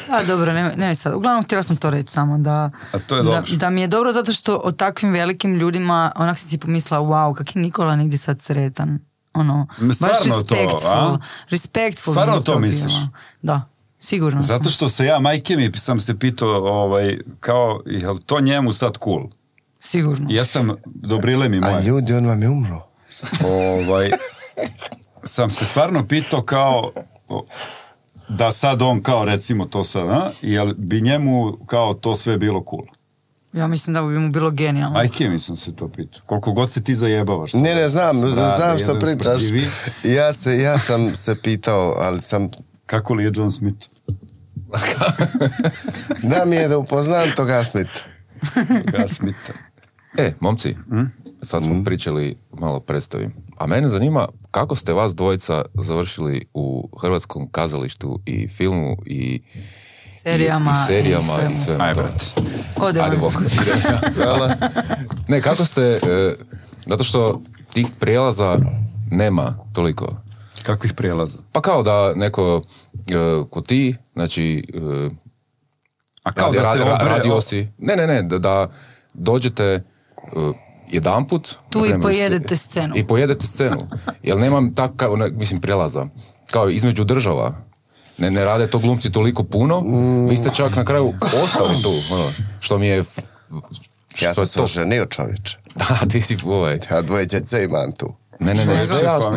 [0.10, 1.13] A dobro, ne, ne sad.
[1.13, 4.12] Uglavnom htjela sam to reći samo da, A to je da, da mi je dobro
[4.12, 8.17] zato što o takvim velikim ljudima onak sam si pomislila wow, kak je Nikola negdje
[8.17, 9.00] sad sretan.
[9.34, 10.91] Ono, baš stvarno to, respectful.
[10.91, 11.19] a?
[11.50, 12.13] Respectful.
[12.13, 12.93] Stvarno to misliš?
[13.41, 13.62] Da,
[14.00, 14.48] sigurno sam.
[14.48, 18.98] Zato što se ja, majke mi, sam se pitao, ovaj, kao, jel to njemu sad
[19.04, 19.24] cool?
[19.80, 20.28] Sigurno.
[20.30, 21.84] Jesam, dobrile mi A moje.
[21.84, 22.82] ljudi, on vam je umro.
[23.45, 24.12] ovaj,
[25.24, 26.91] sam se stvarno pitao kao
[28.29, 30.31] da sad on kao recimo to sad, a?
[30.41, 32.85] jel bi njemu kao to sve bilo cool?
[33.53, 34.93] Ja mislim da bi mu bilo genijalno.
[34.93, 36.21] Majke mi sam se to pitao.
[36.25, 37.53] Koliko god se ti zajebavaš.
[37.53, 39.41] Ne, ne, znam, Smrade, znam što pričaš.
[40.03, 42.49] Ja, se, ja sam se pitao, ali sam,
[42.85, 43.88] Kako li je John Smith?
[46.31, 47.91] da mi je da upoznam toga Smith.
[48.91, 49.53] Ga Smitha.
[50.17, 51.03] E, momci, Hm?
[51.45, 53.29] Sad smo pričali malo o predstavi.
[53.58, 59.41] A mene zanima kako ste vas dvojica završili u hrvatskom kazalištu i filmu i
[60.23, 61.84] Serijama i, i serijama i svemu.
[62.81, 63.19] Ode Ajde, van.
[63.19, 63.34] bok.
[65.27, 66.36] Ne, kako ste, e,
[66.86, 67.41] zato što
[67.73, 68.58] tih prijelaza
[69.12, 70.15] nema toliko.
[70.63, 71.39] Kakvih prijelaza?
[71.51, 72.62] Pa kao da neko
[73.08, 75.10] e, ko ti, znači e,
[76.23, 78.69] A kao radi, da se radi- radio si, ne, ne, ne, da, da
[79.13, 79.84] dođete
[80.36, 80.55] uh,
[80.91, 81.56] jedanput.
[81.69, 82.93] Tu i pojedete scenu.
[82.98, 83.88] I pojedete scenu.
[84.24, 86.08] Jer nemam tak, kao, ne, mislim, prijelaza.
[86.52, 87.56] Kao između država.
[88.17, 89.84] Ne, ne rade to glumci toliko puno.
[90.30, 92.13] Vi ste čak na kraju ostali tu.
[92.13, 93.04] Ono, što mi je...
[94.21, 94.63] Ja sam to.
[94.63, 95.58] oženio čovječe.
[95.76, 96.80] Da, ti si ovaj.
[96.91, 98.13] Ja dvoje djece imam tu.
[98.39, 99.36] Ne, ne, ne, sve jasno.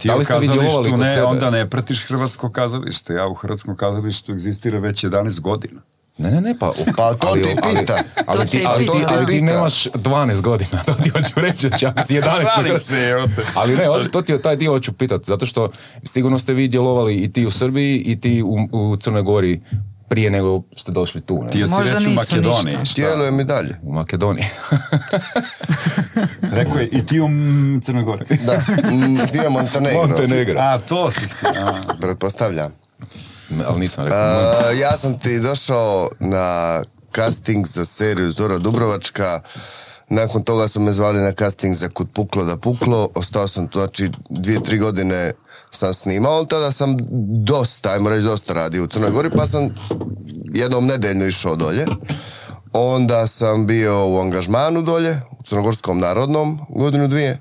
[0.00, 0.48] Ti Da u li ste vi
[0.96, 3.14] ne, onda ne pratiš hrvatsko kazalište.
[3.14, 5.80] Ja u hrvatskom kazalištu egzistira već 11 godina.
[6.18, 6.72] Ne, ne, ne, pa...
[6.96, 8.02] Pa to ti ali- pita.
[8.26, 12.02] Ali, To ti, ali, ti, ali ti nemaš 12 godina, to ti hoću reći, ako
[12.02, 12.24] si 11
[12.54, 13.42] Šalim se, evo te.
[13.54, 15.70] Ali ne, hoću- to ti, taj dio hoću pitati, zato što
[16.04, 19.60] sigurno ste vi djelovali i ti u Srbiji i ti u, u Crnoj Gori
[20.08, 21.48] prije nego ste došli tu, ne?
[21.48, 22.76] Ti jesi Možda već u Makedoniji.
[22.96, 23.76] Djeluje mi dalje.
[23.82, 24.44] U Makedoniji.
[26.58, 27.26] Rekao je i ti u
[27.82, 28.24] Crnoj Gori.
[28.46, 28.52] Da,
[28.90, 30.60] mm, dio Montenegro, Montenegro.
[30.60, 31.20] A, to si
[31.60, 31.72] a.
[32.00, 32.83] pretpostavljam.
[33.66, 34.70] Ali nisam rekao.
[34.70, 36.82] E, ja sam ti došao na
[37.14, 39.40] casting za seriju Zora Dubrovačka.
[40.08, 43.08] Nakon toga su me zvali na casting za Kud puklo da puklo.
[43.14, 45.32] Ostao sam tu, znači dvije, tri godine
[45.70, 46.44] sam snimao.
[46.44, 46.96] Tada sam
[47.44, 49.74] dosta, ajmo reći dosta radio u Crnoj Gori, pa sam
[50.54, 51.86] jednom nedeljno išao dolje.
[52.72, 57.40] Onda sam bio u angažmanu dolje, u Crnogorskom narodnom, godinu dvije.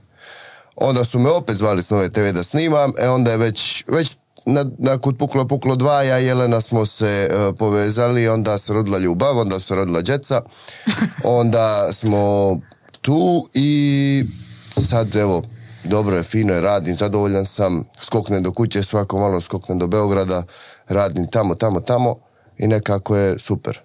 [0.75, 4.17] Onda su me opet zvali s Nove TV da snimam, e onda je već, već
[4.45, 8.73] na, na Kud puklo puklo dva, ja i Jelena smo se e, povezali, onda se
[8.73, 10.41] rodila ljubav, onda se rodila djeca,
[11.39, 12.57] onda smo
[13.01, 14.25] tu i
[14.81, 15.43] sad evo,
[15.83, 20.43] dobro je, fino je, radim, zadovoljan sam, skoknem do kuće, svako malo skoknem do Beograda,
[20.87, 22.15] radim tamo, tamo, tamo
[22.57, 23.79] i nekako je super.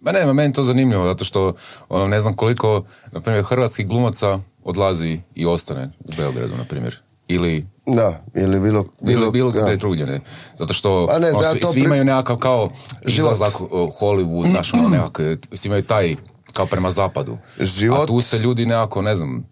[0.00, 1.54] Ma ne, ma meni to zanimljivo, zato što
[1.88, 7.00] ono, ne znam koliko, na primjer, hrvatskih glumaca odlazi i ostane u Beogradu, na primjer.
[7.28, 8.84] Ili Da, ili bilo...
[9.00, 10.20] bilo, bilo gdje drugdje, ne.
[10.58, 12.70] Zato što A ne ono, svi, svi pri- imaju nekakav kao
[13.06, 13.32] Život.
[13.32, 16.16] izlazak uh, Hollywood, znaš, ono, nekako, svi imaju taj
[16.52, 17.38] kao prema zapadu.
[17.58, 19.46] Život- A tu se ljudi nekako, ne znam,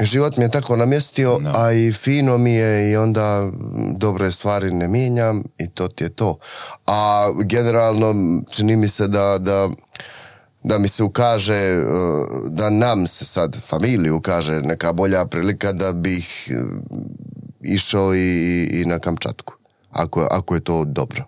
[0.00, 1.52] život mi je tako namjestio, Da.
[1.56, 3.50] a i fino mi je i onda
[3.92, 6.38] dobre stvari ne mijenjam i to ti je to.
[6.86, 8.14] A generalno
[8.50, 9.68] čini mi se da, da,
[10.62, 11.82] da mi se ukaže, e,
[12.48, 16.62] da nam se sad, familiju ukaže neka bolja prilika da bih e,
[17.60, 19.54] išao i, i, na Kamčatku.
[19.90, 21.24] Ako, ako je to dobro.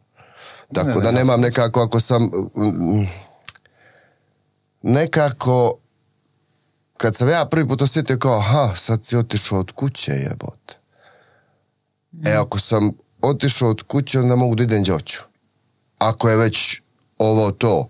[0.74, 2.22] Tako Ne, ne, da nemam nekako, ako sam...
[2.56, 3.08] mm,
[4.82, 5.78] nekako
[6.96, 10.78] kad sam ja prvi put osjetio kao, aha, sad si otišao od kuće, jebote.
[12.24, 12.90] E, ako sam
[13.22, 15.22] otišao od kuće, onda mogu da idem gdje hoću.
[15.98, 16.80] Ako je već
[17.18, 17.88] ovo to.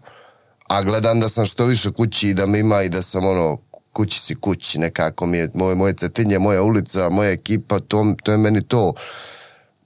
[0.72, 3.58] A gledam da sam što više kući i da me ima i da sam ono,
[3.92, 8.32] kući si kući, nekako mi je moje, moje cetinje, moja ulica, moja ekipa, to, to
[8.32, 8.94] je meni to.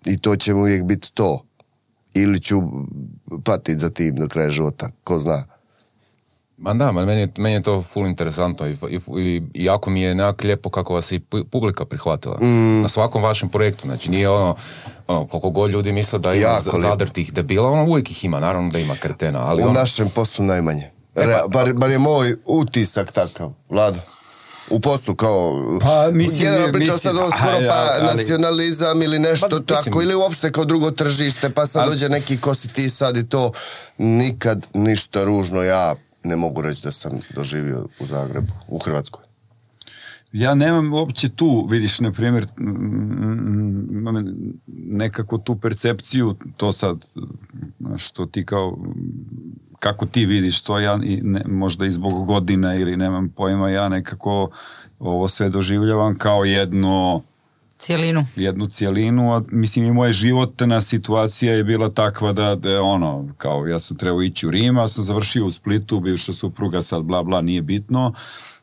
[0.04, 1.44] I to će mi uvijek biti to.
[2.14, 2.62] Ili ću
[3.44, 5.44] patit za tim do kraja života, ko zna.
[6.58, 10.02] Ma da, ma meni, je, meni je to full interesantno i, i, i- jako mi
[10.02, 12.38] je nekak lijepo kako vas i pu- publika prihvatila.
[12.40, 12.82] Mm.
[12.82, 14.56] Na svakom vašem projektu, znači nije ono,
[15.06, 18.78] ono koliko god ljudi misle da ima zadrtih debila, ono uvijek ih ima, naravno da
[18.78, 20.82] ima kretena, ali U ono, našem poslu najmanje.
[20.82, 23.98] E, Re- pa- bar, bar je moj utisak takav, Vlado.
[24.70, 25.52] U poslu kao...
[25.80, 30.02] Pa, mislim, Generalno mislim, sad ovo skoro pa ali- nacionalizam ili nešto Pa, mislim- tako,
[30.02, 33.28] ili uopšte kao drugo tržište, pa sad Ali- dođe neki ko si ti sad i
[33.28, 33.52] to.
[33.98, 35.94] Nikad ništa ružno ja
[36.26, 39.24] ne mogu reći da sam doživio u Zagrebu, u Hrvatskoj.
[40.32, 42.46] Ja nemam uopće tu, vidiš, na primjer,
[43.90, 44.24] imam
[44.66, 47.06] nekako tu percepciju, to sad,
[47.96, 48.78] što ti kao,
[49.78, 53.88] kako ti vidiš to, ja i ne, možda i zbog godina ili nemam pojma, ja
[53.88, 54.50] nekako
[54.98, 57.22] ovo sve doživljavam kao jedno,
[57.78, 58.26] Cijelinu.
[58.36, 63.66] jednu cijelinu, a mislim i moja životna situacija je bila takva da, da ono, kao
[63.66, 67.22] ja sam trebao ići u Rim, a sam završio u Splitu, bivša supruga sad bla
[67.22, 68.12] bla, nije bitno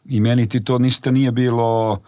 [0.06, 2.00] i meni ti to ništa nije bilo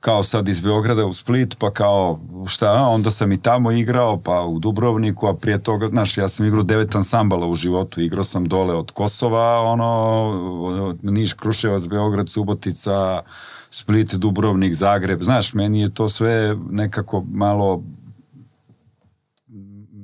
[0.00, 4.40] kao sad iz Beograda u Split, pa kao šta, onda sam i tamo igrao, pa
[4.40, 8.44] u Dubrovniku, a prije toga, znaš, ja sam igrao devet ansambala u životu, igrao sam
[8.44, 13.22] dole od Kosova, ono, Niš, Kruševac, Beograd, Subotica,
[13.70, 17.82] Split, Dubrovnik, Zagreb, znaš, meni je to sve nekako malo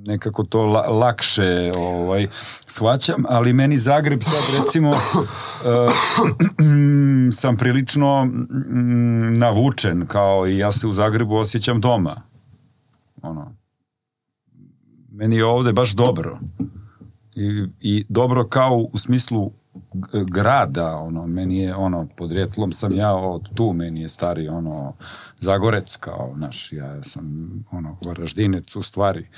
[0.05, 2.29] nekako to la- lakše ovaj,
[2.67, 5.93] shvaćam, ali meni Zagreb sad recimo eh,
[7.41, 12.23] sam prilično mm, navučen kao i ja se u Zagrebu osjećam doma.
[13.23, 13.55] Ono.
[15.11, 16.39] Meni je ovde baš dobro.
[17.35, 19.53] I, i dobro kao u smislu
[20.31, 24.93] grada, ono, meni je, ono, podrijetlom sam ja od tu, meni je stari, ono,
[25.41, 29.29] Zagorec, kao, naš, ja sam, ono, Varaždinec u stvari,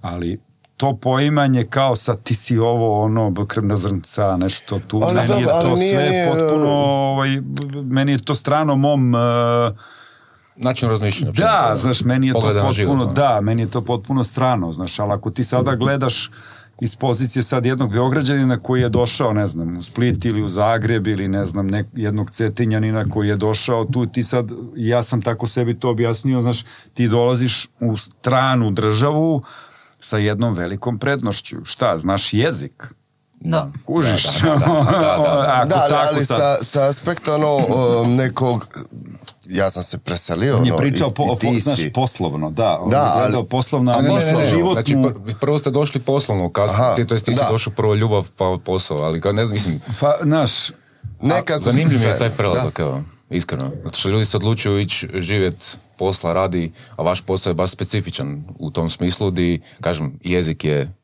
[0.00, 0.40] ali
[0.76, 5.46] to poimanje kao sad ti si ovo, ono, krvna zrnca, nešto tu, Ali meni je
[5.46, 7.28] to nije- sve nije, potpuno, uh, ovaj,
[7.84, 9.20] meni je to strano mom, uh,
[10.56, 11.32] način razmišljanja.
[11.36, 13.12] da, znaš, meni je to potpuno, život, ono.
[13.12, 16.30] da, meni je to potpuno strano, znaš, ali ako ti sada gledaš
[16.82, 21.06] iz pozicije sad jednog Beograđanina koji je došao, ne znam, u Split ili u Zagreb
[21.06, 25.46] ili ne znam, nek, jednog Cetinjanina koji je došao tu, ti sad, ja sam tako
[25.46, 26.64] sebi to objasnio, znaš,
[26.94, 29.42] ti dolaziš u stranu državu
[30.00, 31.56] sa jednom velikom prednošću.
[31.64, 32.94] Šta, znaš jezik?
[33.40, 33.70] Da.
[33.86, 34.40] Kužiš?
[34.42, 35.06] Da, da, da, da, da.
[35.38, 37.58] Da, ali, tako ali sa, sa aspekta ono,
[38.06, 38.68] nekog,
[39.52, 40.56] ja sam se preselio.
[40.56, 41.92] On je ono, pričao, i- po, i po, ti znaš, si.
[41.92, 42.78] poslovno, da.
[42.78, 44.72] On Da, je ali- gledao poslovno, A a ne, ne, ne, životnu...
[44.72, 48.58] Znači, pr- prvo ste došli poslovno, kasnije, to jest ti si došao prvo ljubav pa
[48.64, 50.50] posao, ali kao ne znam, mislim, Fa, znaš,
[51.20, 52.34] Nekako zanimljiv mi je taj da.
[52.34, 53.70] prelazak, evo, iskreno.
[53.84, 58.44] Zato što ljudi se odlučuju ići živjet posla, radi, a vaš posao je baš specifičan
[58.58, 60.94] u tom smislu di, kažem, jezik je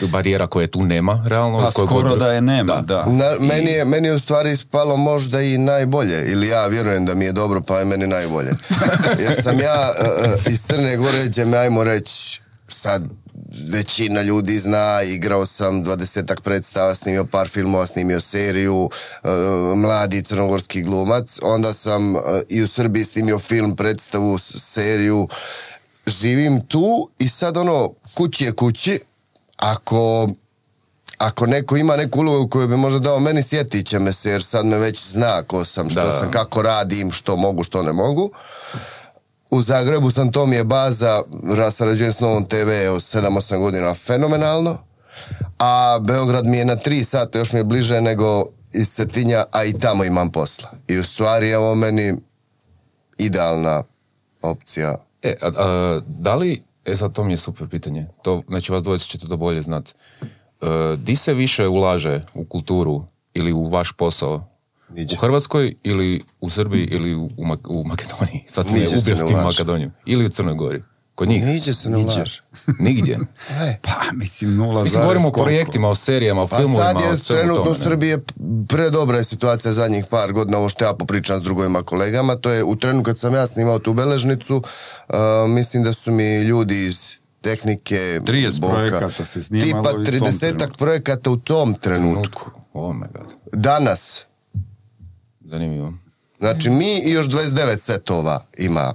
[0.00, 1.58] barijera koje tu nema, realno.
[1.58, 3.04] pa skoro god- da je nema, da.
[3.06, 7.14] Na, meni, je, meni je u stvari spalo možda i najbolje, ili ja vjerujem da
[7.14, 8.50] mi je dobro, pa je meni najbolje.
[9.24, 13.02] Jer sam ja uh, iz Crne Gore, gdje me ajmo reći, sad
[13.72, 19.30] većina ljudi zna, igrao sam dvadesetak predstava, snimio par filmova, snimio seriju, uh,
[19.76, 25.28] mladi crnogorski glumac, onda sam uh, i u Srbiji snimio film, predstavu, seriju,
[26.06, 29.00] živim tu i sad ono, kući je kući,
[29.58, 30.28] ako
[31.18, 34.42] ako neko ima neku ulogu koju bi možda dao meni, sjetit će me se jer
[34.42, 36.18] sad me već zna ko sam, što Da.
[36.18, 38.30] sam, kako radim, što mogu, što ne mogu.
[39.50, 42.56] U Zagrebu sam, to mi je baza, ra- sarađujem s Novom TV
[42.90, 44.78] od 7-8 godina, fenomenalno.
[45.58, 49.64] A Beograd mi je na 3 sata, još mi je bliže nego iz Cetinja, a
[49.64, 50.70] i tamo imam posla.
[50.88, 52.14] I u stvari je ovo meni
[53.18, 53.82] idealna
[54.42, 54.94] opcija.
[55.22, 58.82] E, a, a, da li, e sad to mi je super pitanje, to, znači vas
[58.82, 59.94] dvojica ćete to bolje znat.
[60.20, 60.26] E,
[60.96, 64.44] di se više ulaže u kulturu ili u vaš posao?
[64.90, 65.16] Niđe.
[65.16, 68.44] U Hrvatskoj ili u Srbiji ili u, u, Mak- u Makedoniji?
[68.46, 69.44] Sad sam je ubio s tim ulaže.
[69.44, 69.92] Makedonijom.
[70.06, 70.82] Ili u Crnoj Gori?
[71.18, 71.44] Kod njih?
[71.44, 72.42] Niđe se ne ulaže.
[72.78, 73.18] Nigdje.
[73.60, 73.78] Ne.
[73.82, 77.18] Pa, mislim, nula Mislim, govorimo o projektima, o serijama, o Pa filmovima, sad o je
[77.18, 77.74] trenutno u?
[77.74, 78.16] Srbiji
[78.68, 82.64] predobra je situacija zadnjih par godina, ovo što ja popričam s drugovima kolegama, to je
[82.64, 85.14] u trenu kad sam ja snimao tu beležnicu, uh,
[85.48, 90.04] mislim da su mi ljudi iz tehnike 30 Boka, projekata se snimalo tipa u tom
[90.04, 90.78] 30 trenutku.
[90.78, 92.12] projekata u tom trenutku.
[92.12, 92.50] Trenutku.
[92.72, 93.34] Oh my god.
[93.52, 94.26] Danas,
[95.40, 95.92] Zanimljivo.
[96.38, 98.94] znači mi i još 29 setova ima.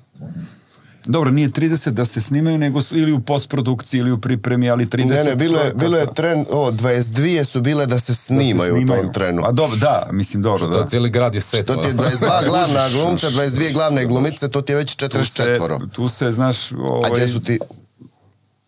[1.06, 4.86] Dobro, nije 30 da se snimaju, nego su ili u postprodukciji ili u pripremi, ali
[4.86, 8.16] 30 Ne, ne, bilo je, bilo je tren, o, 22 su bile da se Da
[8.16, 9.42] se snimaju, u tom trenu.
[9.46, 10.88] A dobro, da, mislim, dobro, Da, da.
[10.88, 11.64] cijeli grad je set.
[11.64, 12.04] Što ti je ono.
[12.04, 15.90] 22 glavna glumca, 22 glavne glumice, to ti je već Tu se, 44.
[15.92, 17.60] tu se, znaš, A ovaj, gdje su ti...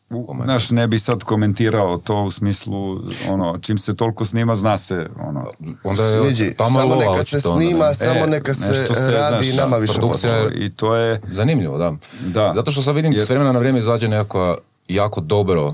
[0.10, 3.00] u- znaš, ne bi sad komentirao to u smislu,
[3.30, 5.44] ono, čim se toliko snima, zna se, ono,
[5.84, 7.94] Onda je Sviđi, tamo samo lova neka se snima, ne?
[7.94, 10.30] samo E, neka se, se, radi znaš, nama više posla.
[10.56, 11.94] i to je, Zanimljivo, da.
[12.24, 12.52] Da.
[12.54, 15.70] Zato što sad vidim Jer- s vremena na vrijeme izađe nekakva jako dobro,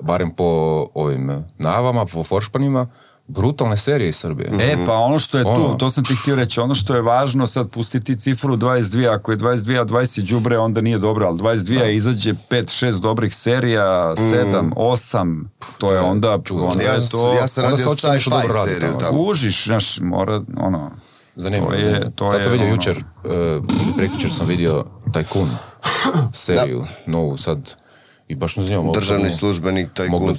[0.00, 0.44] barem po
[0.94, 2.86] ovim najavama, po foršpanima,
[3.26, 4.50] brutalne serije iz Srbije.
[4.62, 5.74] E, pa ono što je tu, Ono.
[5.74, 9.38] to sam ti htio reći, ono što je važno, sad pustiti cifru 22, ako je
[9.38, 11.56] 22, a 20 je đubre, onda nije dobro, ali 22
[11.88, 15.44] izađe 5-6 dobrih serija, 7, 8,
[15.78, 16.64] to je onda, Čudno.
[16.64, 17.32] onda Ja, je to...
[17.32, 18.20] ja sam radio sci-fi
[18.64, 19.00] seriju tamo.
[19.00, 19.18] tamo.
[19.18, 20.90] Kužiš, znaš, mora, ono...
[21.36, 21.70] Zanimljivo.
[21.72, 23.64] To je- to sad sam vidio ono- jučer, uh,
[23.96, 25.48] prekjučer sam vidio Tajkun
[26.34, 27.74] seriju, novu sad,
[28.28, 28.92] i baš ne znam.
[28.92, 30.36] Državni službenik, taj nad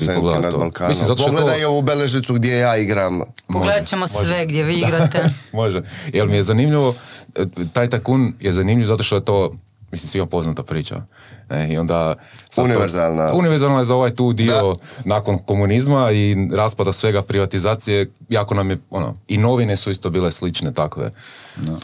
[0.51, 0.57] to.
[0.57, 0.89] Balkanom.
[0.89, 3.21] Mislim, zato je to- Pogledaj ovu beležicu gdje ja igram.
[3.47, 5.23] Pogledat ćemo sve gdje vi igrate.
[5.53, 5.81] Može.
[6.07, 6.93] Jer mi je zanimljivo,
[7.35, 9.53] e, taj Tajkun je zanimljiv zato što je to,
[9.91, 11.01] mislim, svima poznata priča.
[11.49, 12.15] E, I onda...
[12.49, 13.33] sad to- Univerzalna.
[13.33, 18.77] univerzalna je za ovaj tu dio nakon komunizma i raspada svega privatizacije, jako nam je,
[18.89, 21.11] ono, i novine su isto bile slične takve,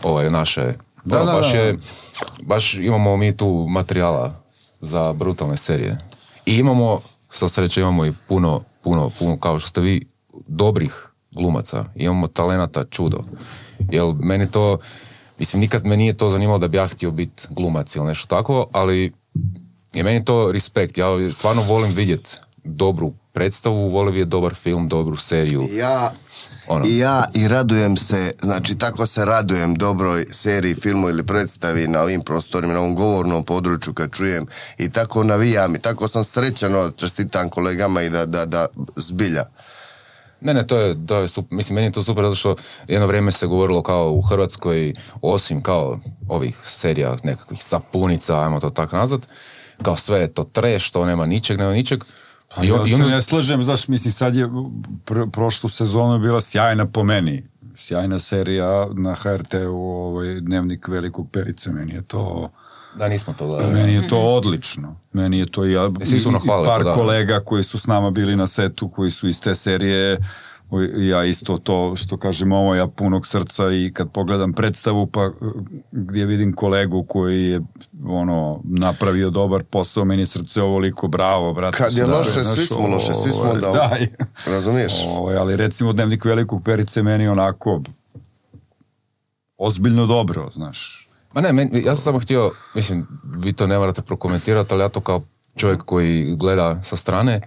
[0.03, 0.73] ovaj, naše.
[1.05, 1.57] Da, Ono, da, baš da.
[1.57, 1.77] je,
[2.41, 4.40] baš imamo mi tu materijala
[4.81, 5.97] za brutalne serije.
[6.45, 10.07] I imamo, sa sreće imamo i puno, puno, puno, kao što ste vi,
[10.47, 11.85] dobrih glumaca.
[11.95, 13.23] Imamo talenata čudo.
[13.79, 14.77] Jer meni to,
[15.39, 18.67] mislim, nikad me nije to zanimalo da bi ja htio biti glumac ili nešto tako,
[18.71, 19.13] ali
[19.93, 20.97] je meni to respekt.
[20.97, 25.67] Ja stvarno volim vidjeti dobru predstavu, volim vidjeti dobar film, dobru seriju.
[25.71, 26.13] Ja,
[26.67, 26.85] Ono.
[26.85, 32.01] I ja i radujem se, znači tako se radujem dobroj seriji, filmu ili predstavi na
[32.01, 34.45] ovim prostorima, na ovom govornom području kad čujem
[34.77, 39.43] i tako navijam i tako sam srećan, ono, čestitam kolegama i da, da, da zbilja.
[40.41, 41.55] Ne, ne, to je, to je super.
[41.55, 42.55] Mislim, meni je to super zato što
[42.87, 48.69] jedno vrijeme se govorilo kao u Hrvatskoj, osim kao ovih serija nekakvih sapunica, ajmo to
[48.69, 49.21] tako nazvat,
[49.81, 52.03] kao sve je to trash, to nema ničeg, nema ničeg.
[52.55, 56.85] Pa I ja se ne slažem, znaš, mislim, sad je pr- prošlu sezonu bila sjajna
[56.85, 57.43] po meni.
[57.75, 62.49] Sjajna serija na HRT-u, ovaj, Dnevnik velikog perice, meni je to...
[62.95, 63.73] Da, nismo to gledali.
[63.73, 64.95] Meni je to odlično.
[65.13, 66.23] Meni je to i ja, i- i
[66.65, 66.93] par to, da.
[66.93, 70.17] kolega koji su s nama bili na setu, koji su iz te serije
[70.99, 75.33] Ja isto to što kažem ovo, ja punog srca i kad pogledam predstavu pa uh,
[75.91, 77.61] gdje vidim kolegu koji je
[78.05, 81.77] ono napravio dobar posao, meni srce ovoliko bravo, brate.
[81.77, 83.97] Kad je loše, svi smo loše, svi smo onda- Da,
[84.47, 84.93] Razumiješ?
[85.07, 87.81] Ovaj, ali recimo Dnevnik velikog perice meni onako
[89.57, 91.07] ozbiljno dobro, znaš.
[91.33, 94.89] Ma ne, meni- ja sam samo htio, mislim, vi to ne morate prokomentirati, ali ja
[94.89, 95.21] to kao
[95.55, 97.41] čovjek koji gleda sa strane,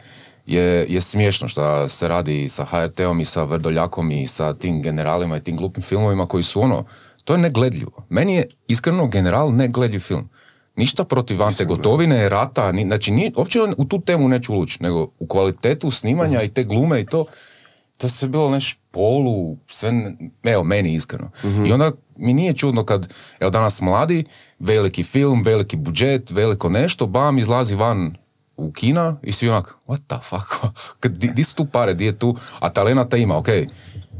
[0.46, 5.36] je, je smiješno što se radi sa HRT-om i sa Vrdoljakom i sa tim generalima
[5.36, 6.84] i tim glupim filmovima koji su ono,
[7.24, 8.04] to je negledljivo.
[8.08, 10.28] Meni je iskreno general negledljiv film.
[10.76, 15.08] Ništa protiv Ante Gotovine, rata, ni, znači nije, uopće u tu temu neću lući, nego
[15.18, 17.24] u kvalitetu snimanja i te glume i to,
[17.96, 19.92] to sve bilo neš polu, sve,
[20.42, 21.30] evo, meni iskreno.
[21.66, 24.24] I onda mi nije čudno kad, evo danas mladi,
[24.58, 28.16] veliki film, veliki budžet, veliko nešto, bam, izlazi van
[28.56, 30.74] u kina i svi onak, what the fuck,
[31.18, 33.48] di, di su tu pare, di je tu, a talenata ima, ok,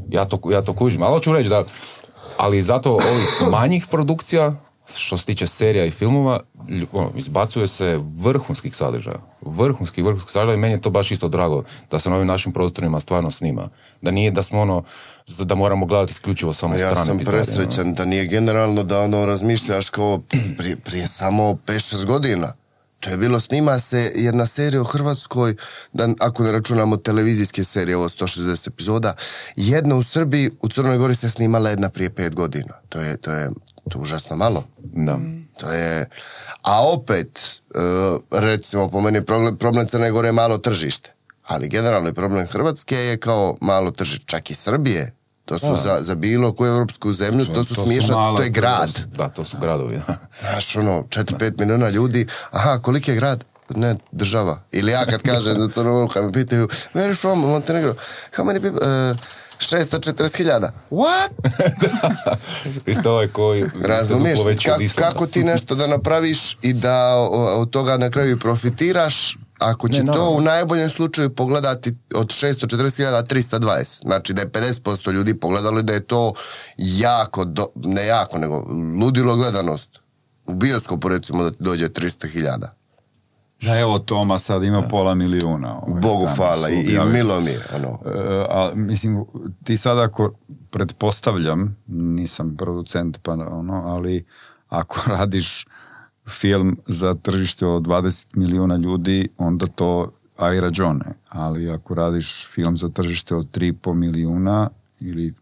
[0.09, 1.63] ja to, ja to kužim, ali hoću reći da,
[2.37, 4.55] ali zato ovih manjih produkcija,
[4.97, 6.39] što se tiče serija i filmova,
[6.91, 9.19] ono, izbacuje se vrhunskih sadržaja.
[9.41, 12.53] Vrhunskih, vrhunskih sadržaja i meni je to baš isto drago da se na ovim našim
[12.53, 13.69] prostorima stvarno snima.
[14.01, 14.83] Da nije da smo ono,
[15.39, 17.45] da moramo gledati isključivo samo Ja strane sam pizdarije, ono.
[17.45, 20.19] presrećan da nije generalno da ono razmišljaš kao
[20.57, 22.53] prije, prije samo 5-6 godina.
[23.05, 25.55] To je bilo, snima se jedna serija u Hrvatskoj,
[25.93, 29.13] da, ako ne računamo televizijske serije, ovo 160 epizoda,
[29.55, 32.73] jedna u Srbiji, u Crnoj Gori se snimala jedna prije 5 godina.
[32.89, 33.49] To je, to je,
[33.89, 34.63] to je užasno malo.
[34.77, 35.19] Da.
[35.57, 36.09] To je,
[36.61, 37.39] a opet,
[37.75, 37.79] e,
[38.31, 41.13] recimo po meni problem, problem Crne Gore je malo tržište.
[41.43, 45.11] Ali generalno problem Hrvatske je kao malo tržište, čak i Srbije.
[45.45, 48.49] To su za, za bilo koju evropsku zemlju, to su to su mala to je
[48.49, 49.01] grad.
[49.17, 50.01] Da, to su gradovi.
[50.41, 53.43] Znaš, ono, 4-5 miliona ljudi, aha, koliki je grad?
[53.69, 54.61] Ne, država.
[54.71, 57.95] Ili ja kad kažem za Crnu kad me pitaju, where are you from, Montenegro?
[58.37, 59.11] How many people?
[59.11, 59.17] Uh,
[59.59, 60.69] 640.000.
[60.91, 61.29] What?
[62.85, 63.65] Vi ste ovaj koji...
[63.81, 67.15] Razumiješ, ka- kako ti nešto da napraviš i da
[67.55, 69.37] od toga na kraju profitiraš,
[69.71, 74.01] ako će Ne, to u najboljem slučaju pogledati od 640.000 320.
[74.05, 76.33] Znači da je 50% ljudi pogledalo i da je to
[76.77, 78.63] jako, do, ne jako, nego
[79.01, 79.99] ludilo gledanost.
[80.45, 82.67] U bioskopu recimo da ti dođe 300.000.
[83.61, 85.81] Da evo Toma sad ima pola milijuna.
[85.81, 87.59] ovaj, Bogu danas hvala i, i milo mi je.
[87.75, 87.99] Ono.
[88.05, 89.25] E, a, mislim,
[89.63, 90.33] ti sad ako
[90.69, 94.25] pretpostavljam, nisam producent pa ono, ali
[94.69, 95.65] ako radiš
[96.29, 101.05] film za tržište od 20 milijuna ljudi, onda to aj rađone.
[101.29, 104.69] Ali ako radiš film za tržište od 3,5 milijuna,
[104.99, 105.33] ili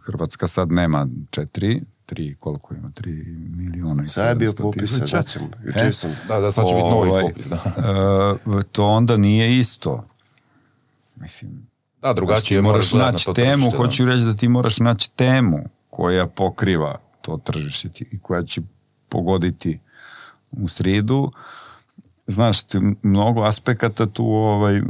[0.00, 3.12] Hrvatska sad nema četiri, tri, koliko ima, tri
[3.48, 5.22] milijuna i Sad je bio 700 popis, tisuća.
[5.22, 5.48] ćemo.
[5.76, 7.62] E, sam- Da, da, sad će biti novi Ovaj, popis, da.
[8.50, 10.04] e, to onda nije isto.
[11.16, 11.66] Mislim,
[12.02, 13.84] Da, drugačije moraš na naći to temu, tržište, da.
[13.84, 15.58] hoću reći da ti moraš naći temu
[15.90, 18.60] koja pokriva to tržište ti- i koja će
[19.08, 19.78] pogoditi
[20.60, 21.32] u sridu.
[22.26, 22.58] Znaš,
[23.02, 24.80] mnogo aspekata tu ovaj,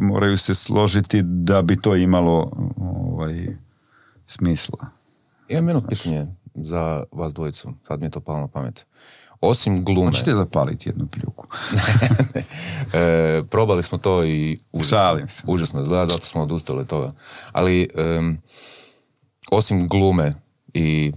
[0.00, 3.46] moraju se složiti da bi to imalo ovaj,
[4.26, 4.78] smisla.
[5.48, 7.72] Imam jedno pitanje za vas dvojicu.
[7.86, 8.86] Sad mi je to palo na pamet.
[9.40, 11.46] Osim glume, Hoćete zapaliti jednu pljuku?
[12.92, 17.12] e, probali smo to i užasno, užasno izgleda, zato smo odustali od toga.
[17.52, 18.38] Ali em,
[19.50, 20.34] osim glume
[20.74, 21.12] i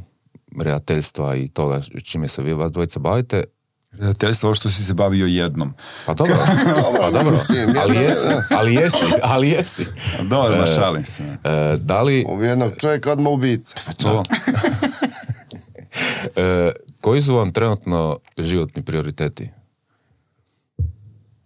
[0.60, 3.43] redateljstva i toga čime se vi vas dvojica bavite,
[3.91, 5.74] Redateljstvo što si se bavio jednom.
[6.05, 6.36] pa dobro,
[7.01, 7.39] pa dobro,
[7.82, 9.86] ali jesi, ali jesi, ali jesi.
[10.30, 11.24] Dobro, ma šalim se.
[11.24, 13.76] E, da li, Ovo jednog čovjeka odmah ubica.
[13.97, 14.24] To.
[16.36, 19.49] e, koji su vam trenutno životni prioriteti?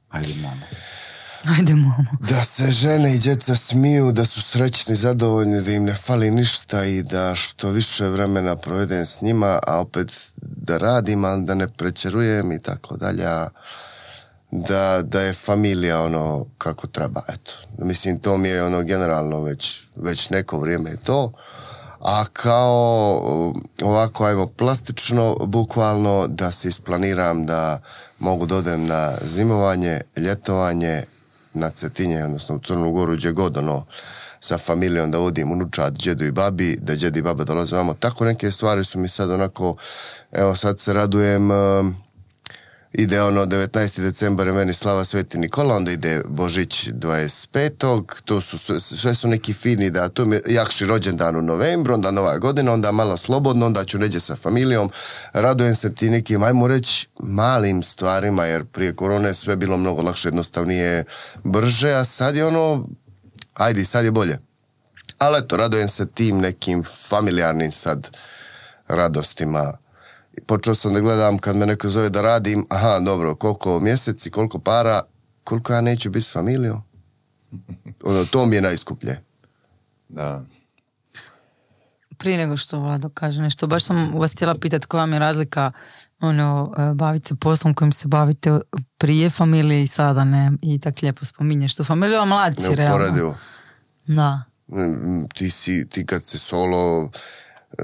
[0.10, 0.66] Ajde, mama.
[1.46, 2.06] Ajde, mamo.
[2.20, 6.86] Da se žene i djeca smiju, da su srećni, zadovoljni, da im ne fali ništa
[6.86, 11.68] i da što više vremena provedem s njima, a opet da radim, ali da ne
[11.68, 13.26] prečerujem i tako dalje.
[14.52, 17.52] Da, da je familija ono kako treba, eto.
[17.78, 21.32] Mislim, to mi je ono generalno već, već neko vrijeme je to.
[22.00, 27.82] A kao ovako, ajmo, plastično, bukvalno da se isplaniram da
[28.20, 31.04] mogu da odem na zimovanje, ljetovanje,
[31.54, 33.86] na Cetinje, odnosno u Crnu Goru, gdje god, ono,
[34.40, 37.94] sa familijom da vodim unučad djedu i babi, da djedi i baba dolaze vamo.
[37.94, 39.76] Tako neke stvari su mi sad onako,
[40.32, 41.50] evo sad se radujem,
[42.94, 44.02] ide ono 19.
[44.02, 48.22] decembar je meni Slava Sveti Nikola, onda ide Božić 25.
[48.26, 52.92] To su sve, su neki fini datumi, jakši rođendan u novembru, onda nova godina, onda
[52.92, 54.90] malo slobodno, onda ću neđe sa familijom.
[55.34, 60.28] Radujem se ti nekim, ajmo reći, malim stvarima, jer prije korone sve bilo mnogo lakše,
[60.28, 61.04] jednostavnije,
[61.44, 62.86] brže, a sad je ono,
[63.54, 64.40] Ajde, sad je bolje.
[65.18, 68.18] Ali eto, radojem se tim nekim familijarnim sad
[68.88, 69.78] radostima.
[70.46, 74.60] Počeo sam da gledam kad me neko zove da radim, aha, dobro, koliko mjeseci, koliko
[74.60, 75.02] para,
[75.44, 76.82] koliko ja neću biti s familijom.
[78.04, 79.20] Ono, to mi je najskuplje.
[80.10, 80.46] Da.
[82.18, 85.72] Prije nego što Vlado kaže nešto, baš sam vas htjela pitati koja vam je razlika
[86.22, 88.60] ono, e, baviti se poslom kojim se bavite
[88.98, 90.52] prije familije i sada, ne?
[90.62, 93.36] I tak lijepo spominješ tu familiju, a mladi si realno.
[94.08, 94.42] Da.
[94.68, 97.10] Mm, Ti, si, ti kad si solo,
[97.78, 97.84] eh,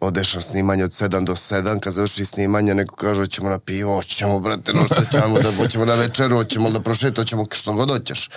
[0.00, 3.96] odeš na snimanje od 7 do 7, kad završi snimanje, neko kaže, hoćemo na pivo,
[3.96, 7.90] hoćemo, brate, no što ćemo, da, hoćemo na večeru, hoćemo da prošetamo, hoćemo što god
[7.90, 8.30] hoćeš.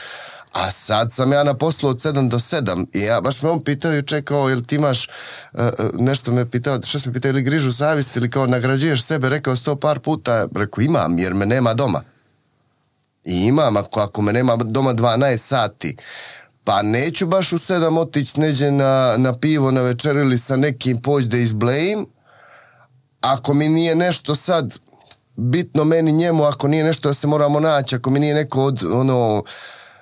[0.51, 3.64] A sad sam ja na poslu od 7 do 7 i ja baš me on
[3.64, 7.74] pitao i čekao, jel ti imaš, eh, nešto me pitao, što me pitao, ili grižu
[7.74, 12.01] savjest ili kao nagrađuješ sebe, rekao sto par puta, rekao imam, jer me nema doma.
[13.24, 15.97] I imam, ako, ako me nema doma 12 sati,
[16.64, 21.01] pa neću baš u sedam otići neđe na, na pivo na večer ili sa nekim
[21.01, 22.05] poći da izblejim.
[23.22, 24.78] Ako mi nije nešto sad
[25.36, 28.84] bitno meni njemu, ako nije nešto da se moramo naći, ako mi nije neko od,
[28.84, 29.43] ono,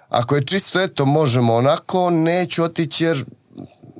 [0.09, 3.25] ako je čisto eto možemo onako, neću otići jer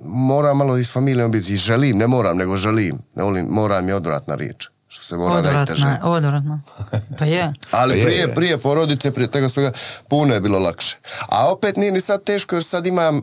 [0.03, 1.53] moram malo i s familijom biti.
[1.53, 2.97] I želim, ne moram, nego želim.
[3.16, 4.68] Ne volim, moram je odvratna riječ.
[4.90, 5.86] Što se mora najteže.
[6.04, 6.62] Odvratno, odvratno.
[7.18, 7.54] Pa je.
[7.72, 8.36] Ali Pa je, prije, je.
[8.36, 9.72] prije porodice, prije toga svega,
[10.08, 10.98] puno je bilo lakše.
[11.30, 13.22] A opet nije ni sad teško, jer sad imam,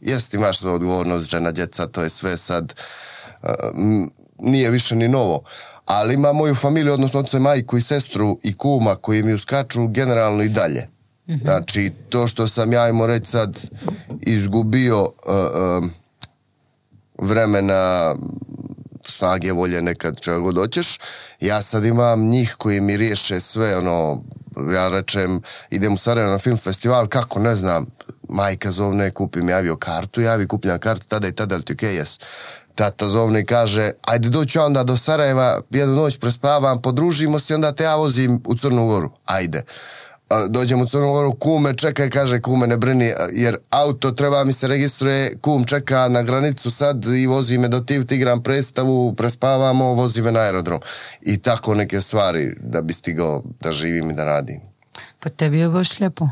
[0.00, 2.74] jest imaš svoju odgovornost, žena, djeca, to je sve sad,
[3.42, 5.42] uh, m, nije više ni novo.
[5.84, 9.86] Ali imam moju familiju, odnosno oca, i majku i sestru i kuma koji mi uskaču
[9.88, 10.88] generalno i dalje.
[11.42, 13.58] Znači, to što sam ja, ajmo reći sad,
[14.20, 15.10] izgubio uh,
[15.82, 15.90] um,
[17.18, 18.14] vremena,
[19.10, 20.98] snage, volje nekad čega god hoćeš.
[21.40, 24.22] Ja sad imam njih koji mi riješe sve, ono,
[24.74, 27.86] ja rečem, idem u Sarajevo na film festival, kako, ne znam,
[28.28, 31.96] majka zovne, kupi mi avio kartu, javi, kupljam kartu, tada i tada, ali ti okej,
[31.96, 32.18] jes.
[32.74, 37.72] Tata zovne i kaže, ajde doću onda do Sarajeva, jednu noć prespavam, podružimo se onda
[37.72, 39.10] te ja vozim u Crnu Goru.
[39.24, 39.62] Ajde.
[40.48, 44.68] Dođem u Crnu Goru, kume čekaj, kaže kume ne brini, jer auto treba mi se
[44.68, 50.22] registruje, kum čeka na granicu sad i vozi me do Tiv, igram predstavu, prespavamo, vozi
[50.22, 50.80] me na aerodrom.
[51.20, 54.60] I tako neke stvari da bi stigao da živim i da radim.
[55.20, 56.28] Pa tebi je baš lijepo.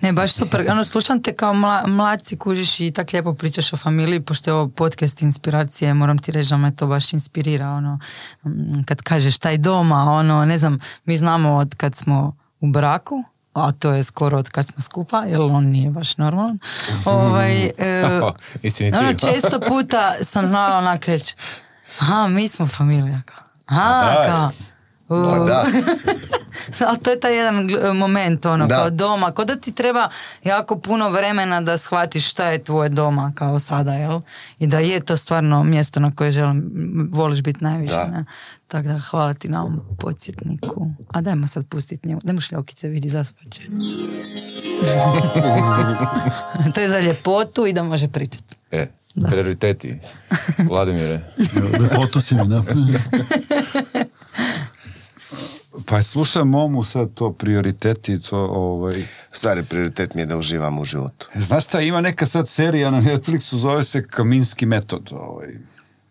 [0.00, 0.66] Ne, baš super.
[0.70, 4.54] Ono, slušam te kao mla, mladci kužiš i tak lijepo pričaš o familiji, pošto je
[4.54, 7.98] ovo podcast inspiracije, moram ti reći da me to baš inspirira, ono,
[8.84, 13.72] kad kažeš taj doma, ono, ne znam, mi znamo od kad smo u braku, a
[13.72, 16.58] to je skoro od kad smo skupa, jer on nije baš normalan.
[17.04, 18.20] ovaj, e,
[18.98, 21.34] ono, često puta sam znala onak reći,
[22.00, 23.22] aha, mi smo familija.
[23.66, 24.50] Aha, kao,
[25.08, 25.66] Pa da,
[26.80, 27.54] ali to je taj jedan
[27.94, 28.76] moment, ono, Da.
[28.76, 29.32] kao doma.
[29.32, 30.08] Ko da ti treba
[30.44, 34.20] jako puno vremena da shvatiš šta je tvoje doma, kao sada, jel?
[34.58, 36.70] I da je to stvarno mjesto na koje želim,
[37.12, 38.06] voliš biti najviše, Da.
[38.06, 38.24] ne?
[38.68, 40.86] Tako da, hvala ti na ovom podsjetniku.
[41.08, 42.20] A dajmo sad pustiti njemu.
[42.24, 43.60] Dajmo šljokice, vidi, zaspaće.
[46.74, 48.54] to je za ljepotu i da može pričati.
[48.70, 48.86] E,
[49.22, 50.00] prioriteti.
[50.60, 51.20] Vladimire.
[51.82, 52.62] Ljepotu si mi, da.
[55.96, 59.04] Pa slušam Momu sad to prioriteti, to ovaj...
[59.32, 61.28] stari prioritet mi je da uživam u životu.
[61.34, 65.10] Znaš šta, ima neka sad serija na Netflixu, zove se Kaminski metod.
[65.12, 65.48] Ovaj.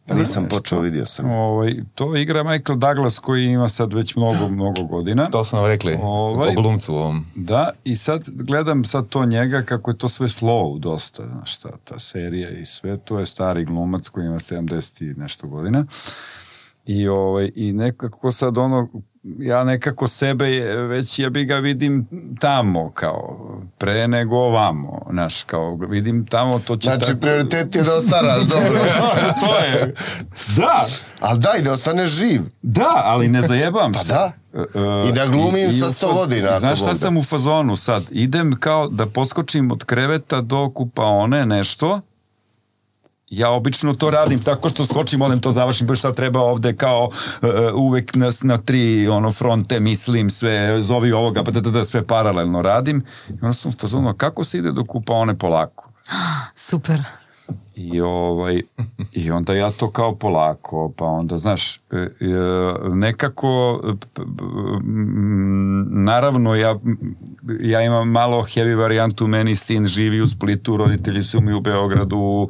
[0.08, 0.58] Nisam nešto.
[0.58, 1.32] počeo, vidio sam.
[1.32, 5.30] Ovaj, to igra Michael Douglas koji ima sad već mnogo, mnogo godina.
[5.30, 7.26] To su nam rekli Ovaj- o glumcu ovom.
[7.36, 11.70] Da, i sad gledam sad to njega kako je to sve slow dosta, znaš šta,
[11.84, 15.86] ta serija i sve, to je stari glumac koji ima 70 i nešto godina.
[16.86, 18.88] I, ovaj, I nekako sad ono,
[19.24, 22.08] ja nekako sebe je- već ja bi ga vidim
[22.40, 23.38] tamo kao
[23.78, 27.20] pre nego ovamo, znaš, kao vidim tamo to će Znači, tako...
[27.20, 28.80] prioritet je da ostaraš, dobro.
[29.40, 29.94] to je,
[30.58, 30.86] da,
[31.20, 32.42] Ali daj, da ostaneš živ.
[32.62, 34.08] da, ali ne zajebam Pa se.
[34.08, 34.32] da.
[34.54, 34.60] E,
[35.10, 38.04] I da glumim sa u 100 faz- godina, Znaš šta sam u fazonu sad?
[38.12, 42.02] Idem kao da poskočim od kreveta do kupaone nešto.
[43.30, 47.10] Ja obično to radim tako što skočim, odem to završim, baš sad treba ovde kao
[47.42, 51.86] e, uvek na, na tri ono, fronte mislim sve, zovi ovoga, pa da, da, da,
[51.86, 53.04] sve paralelno radim.
[53.30, 55.90] I onda sam u fazonu, a kako se ide do kupaone polako?
[56.56, 57.02] Super.
[57.76, 58.62] I, ovaj,
[59.12, 61.80] I onda ja to kao polako, pa onda, znaš, e,
[62.94, 63.82] nekako,
[65.90, 66.80] naravno, ja,
[67.60, 72.50] ja imam malo heavy varijantu, meni sin živi u Splitu, roditelji su mi u Beogradu,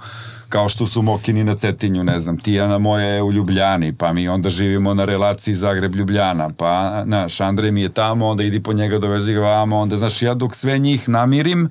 [0.55, 4.27] kao što su Mokini na Cetinju, ne znam, Tijana moja je u Ljubljani, pa mi
[4.29, 8.99] onda živimo na relaciji Zagreb-Ljubljana, pa, znaš, Andrej mi je tamo, onda idi po njega,
[8.99, 11.69] dovezi ga vamo, onda, znaš, ja dok sve njih namirim,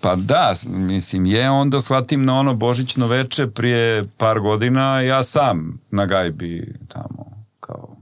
[0.00, 5.80] Pa da, mislim, je, onda shvatim na ono božićno veče prije par godina, ja sam
[5.90, 7.96] na gajbi tamo, kao...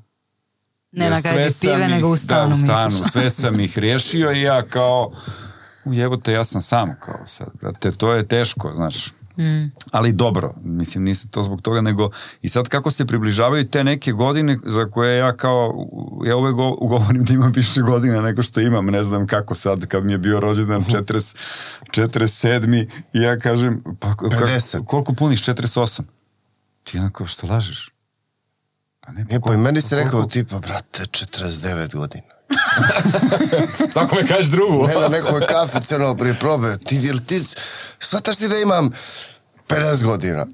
[0.93, 3.13] Ne Jer na gajbi pive, nego u stanu, Da, u stanu, misliš.
[3.13, 5.13] sve sam ih riješio i ja kao,
[5.85, 9.13] "U, jebote, ja sam sam kao sad, brate, to je teško, znaš.
[9.39, 9.71] Mm.
[9.91, 12.11] Ali dobro, mislim, nisam to zbog toga, nego
[12.43, 15.89] i sad kako se približavaju te neke godine za koje ja kao,
[16.25, 19.87] ja uvek go- govorim da imam više godina nego što imam, ne znam kako sad,
[19.87, 21.37] kad mi je bio rođendan 40,
[21.91, 22.83] 47.
[23.13, 24.85] i ja kažem, pa kako- 50.
[24.85, 26.03] koliko puniš 48?
[26.85, 27.91] Ti onako, što lažeš?
[29.01, 32.36] Pa ne, Je, pa i meni si rekao, koliko- tipa, brate, 49 godina.
[33.93, 34.87] Svako me kažeš drugu.
[34.87, 36.79] Ne na nekoj kafi crno prije probe.
[36.85, 37.41] Ti, jel ti,
[37.99, 38.91] shvataš ti da imam
[39.69, 40.47] 50 godina.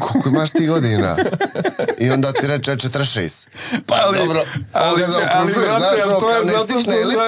[0.00, 1.16] Koliko imaš ti godina?
[1.98, 3.46] I onda ti reče 46.
[3.86, 6.54] Pa ali, dobro, ali, ga zaokružuje, brate, znaš, ali ono, to je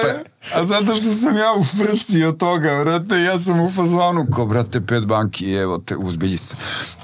[0.01, 0.23] kao
[0.55, 4.45] a zato što sam ja u frci od toga, brate, ja sam u fazonu, ko,
[4.45, 6.55] brate, pet banki, evo te, uzbilji se.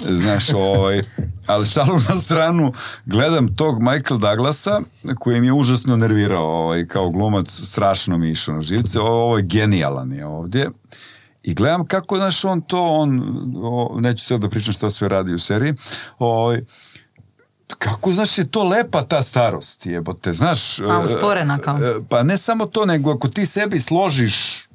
[0.10, 1.04] Znaš, ovaj,
[1.48, 2.74] ali šalu na stranu,
[3.06, 4.82] gledam tog Michael Douglasa,
[5.20, 9.38] koji mi je užasno nervirao, ovaj, kao glumac, strašno mi išao na živce, ovo, ovo
[9.38, 10.70] je genijalan je ovdje.
[11.44, 13.22] I gledam kako, znaš, on to, on,
[13.64, 15.74] o, neću sad da pričam što sve radi u seriji,
[16.20, 16.62] ovaj,
[17.68, 20.80] kako, znaš, je to lepa ta starost, jebote, znaš...
[20.80, 21.78] A, e, usporena kao.
[21.78, 24.66] e, Pa ne samo to, nego ako ti sebi složiš...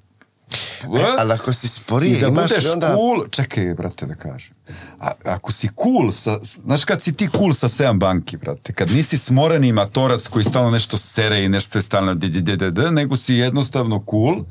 [0.83, 2.95] E, ali ako si sporije, I da imaš budeš onda...
[2.95, 4.53] cool, čekaj, brate, da kažem.
[5.01, 8.91] A, ako si cool, sa, znaš kad si ti cool sa 7 banki, brate, kad
[8.91, 12.71] nisi smoreni matorac koji stalno nešto sere i nešto je stalno d, d, d, d,
[12.71, 14.45] d, nego si jednostavno cool,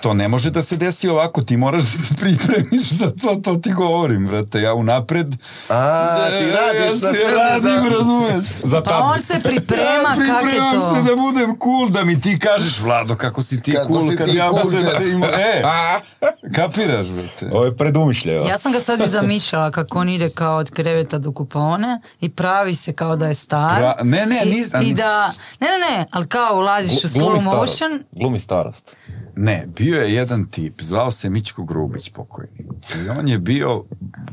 [0.00, 3.56] to ne može da se desi ovako, ti moraš da se pripremiš za to, to
[3.56, 5.26] ti govorim, brate, ja unapred...
[5.68, 8.46] A, ti E, radiš ja na se radim, za- razumeš?
[8.62, 10.94] Za Pa on se priprema, kak je pripremam to?
[10.96, 14.16] se da budem cool, da mi ti kažeš, Vlado, kako si ti Kako cool, si
[14.16, 15.04] kad ti ja cool, budem da.
[15.06, 15.26] ima...
[15.28, 15.62] E,
[16.56, 17.50] kapiraš, brate?
[17.52, 18.44] Ovo je predumišljeno.
[18.44, 22.30] Ja sam ga sad i zamišljala kako on ide kao od kreveta do kupaone i
[22.30, 23.82] pravi se kao da je star.
[23.82, 27.40] Pra- ne, ne, I, nis- I da, ne, ne, ne, ali kao ulaziš u slow
[27.40, 27.46] starost.
[27.46, 28.96] motion Glumi starost.
[29.36, 32.68] Ne, bio je jedan tip, zvao se Mićko Grubić pokojni.
[33.06, 33.84] I on je bio,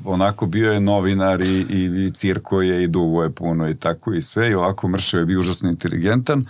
[0.05, 4.13] onako bio je novinar i, i, i cirko je i dugo je puno i tako
[4.13, 6.45] i sve i ovako mršao je bio užasno inteligentan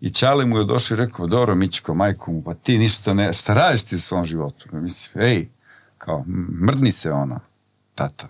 [0.00, 3.32] i Čale mu je došao i rekao, dobro Mićko, majko mu, pa ti ništa ne,
[3.32, 4.68] šta radiš ti u svom životu?
[4.72, 5.48] Mislim, ej,
[5.98, 6.24] kao,
[6.66, 7.40] mrdni se ona,
[7.94, 8.28] tata.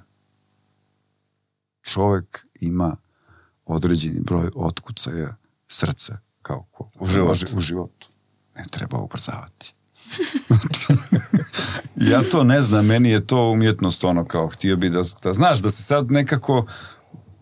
[1.82, 2.96] Čovek ima
[3.66, 5.36] određeni broj otkucaja
[5.68, 7.56] srca, kao ko, U životu.
[7.56, 8.08] u životu.
[8.58, 9.74] Ne treba ubrzavati.
[11.96, 15.58] Ja to ne znam, meni je to umjetnost ono kao, htio bi da, da znaš
[15.58, 16.66] da se sad nekako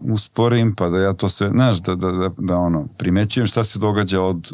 [0.01, 3.79] usporim pa da ja to sve, znaš, da, da, da, da ono, primećujem šta se
[3.79, 4.53] događa od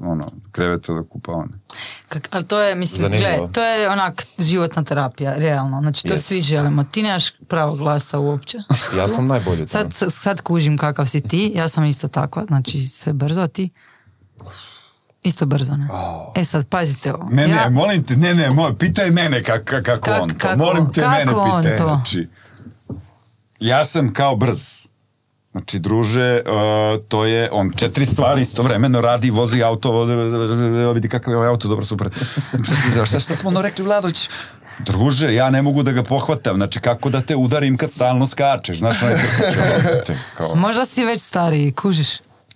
[0.00, 1.52] ono, kreveta do kupaone.
[2.08, 3.36] Kak, ali to je, mislim, Zanimljivo.
[3.36, 5.80] gle, to je onak životna terapija, realno.
[5.80, 6.26] Znači, to Jest.
[6.26, 6.84] svi želimo.
[6.84, 8.58] Ti nemaš pravo glasa uopće.
[8.98, 9.66] Ja sam najbolji.
[9.66, 13.48] Sad, sad, sad kužim kakav si ti, ja sam isto takva, znači sve brzo, a
[13.48, 13.70] ti?
[15.24, 15.88] Isto brzo, ne?
[16.34, 17.28] E sad, pazite ovo.
[17.30, 20.28] Ne, ja, ne, molim te, ne, ne, moj, pitaj mene kak, kak- kako Kak- on
[20.28, 20.34] to.
[20.38, 21.76] kako- molim te, kako mene on pitaj.
[21.78, 21.84] to?
[21.84, 22.28] Znači,
[23.60, 24.84] ja sam kao brz.
[25.52, 26.52] Znači, druže, uh,
[27.08, 30.04] to je, on četiri stvari istovremeno radi, vozi auto,
[30.94, 32.08] vidi kakav je ovaj auto, dobro, super.
[33.04, 34.28] šta, šta smo ono rekli, Vladović?
[34.78, 38.78] Druže, ja ne mogu da ga pohvatam, znači kako da te udarim kad stalno skačeš,
[38.78, 40.54] znaš, onaj trkač, kao.
[40.54, 42.08] Možda si već stariji, kužiš.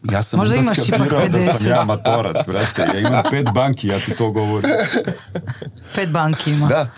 [0.03, 1.69] Ja sam Možda imaš ipak skapirao da sam 50.
[1.69, 4.71] ja matorac, brate, ja imam pet banki, ja ti to govorim.
[5.95, 6.67] Pet banki ima.
[6.67, 6.91] Da.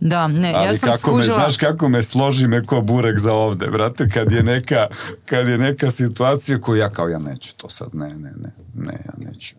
[0.00, 1.36] Da, ne, Ali ja sam kako skužila...
[1.36, 4.86] me, znaš kako me složi me ko burek za ovde, brate, kad je neka,
[5.24, 8.92] kad je neka situacija koju ja kao, ja neću to sad, ne, ne, ne, ne,
[8.92, 9.54] ja neću.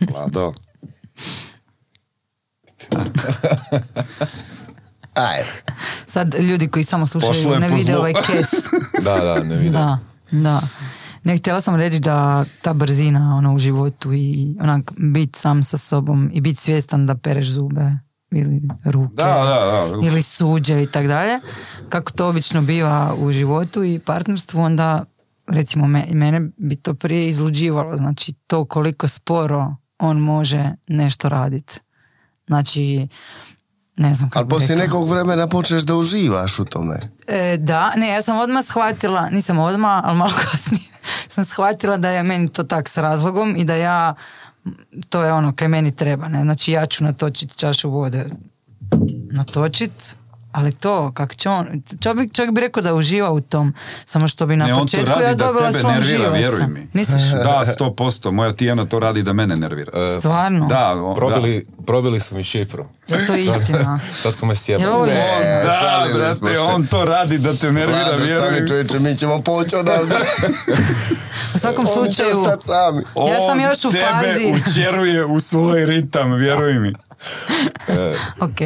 [0.12, 0.52] Vlado,
[5.14, 5.62] Ajde.
[6.06, 8.48] Sad ljudi koji samo slušaju ne vide ovaj kes.
[9.04, 9.72] Da, da, ne vidim.
[9.72, 9.98] da,
[10.30, 10.60] da.
[11.24, 15.76] Ne, htjela sam reći da ta brzina ono, u životu i onak bit sam sa
[15.76, 17.90] sobom i bit svjestan da pereš zube
[18.30, 20.06] ili ruke Da, da, da.
[20.06, 21.40] ili suđe i tak dalje.
[21.88, 25.04] Kako to obično biva u životu i partnerstvu, onda
[25.46, 27.96] recimo me, mene bi to prije izluđivalo.
[27.96, 31.80] Znači to koliko sporo on može nešto raditi.
[32.46, 33.08] Znači
[33.98, 34.84] ne znam kako Ali poslije rekla.
[34.84, 37.00] nekog vremena počneš da uživaš u tome.
[37.26, 40.84] E, da, ne, ja sam odmah shvatila, nisam odmah, ali malo kasnije,
[41.28, 44.14] sam shvatila da je meni to tak s razlogom i da ja,
[45.08, 48.30] to je ono kaj meni treba, ne, znači ja ću natočiti čašu vode,
[49.30, 50.16] natočit,
[50.58, 51.66] ali to, kak će on,
[52.00, 54.84] čovjek, čovjek bi rekao da uživa u tom, samo što bi na Ne, on to
[54.84, 56.32] početku radi ja da dobila tebe svom nervira, živaca.
[56.32, 56.88] vjeruj mi.
[56.92, 57.22] Misliš?
[57.44, 58.30] Da, sto posto.
[58.32, 60.08] Moja Tijana to radi da mene nervira.
[60.10, 60.66] Stvarno?
[60.66, 62.86] Da, o- Probili, probili su mi šifru.
[63.08, 64.00] Je to istina?
[64.22, 65.10] Sad su me Jel ovo sjebali.
[65.10, 65.62] istina?
[65.62, 66.58] Da, brate, se.
[66.60, 68.68] on to radi da te nervira, Vlado, vjeruj stani mi.
[68.68, 70.14] čovječe, mi ćemo poći odavde.
[71.54, 73.02] U svakom slučaju, sami.
[73.28, 76.92] Ja sam On još u tebe fazi- učeruje u svoj ritam, vjeruj mi.
[78.46, 78.60] ok,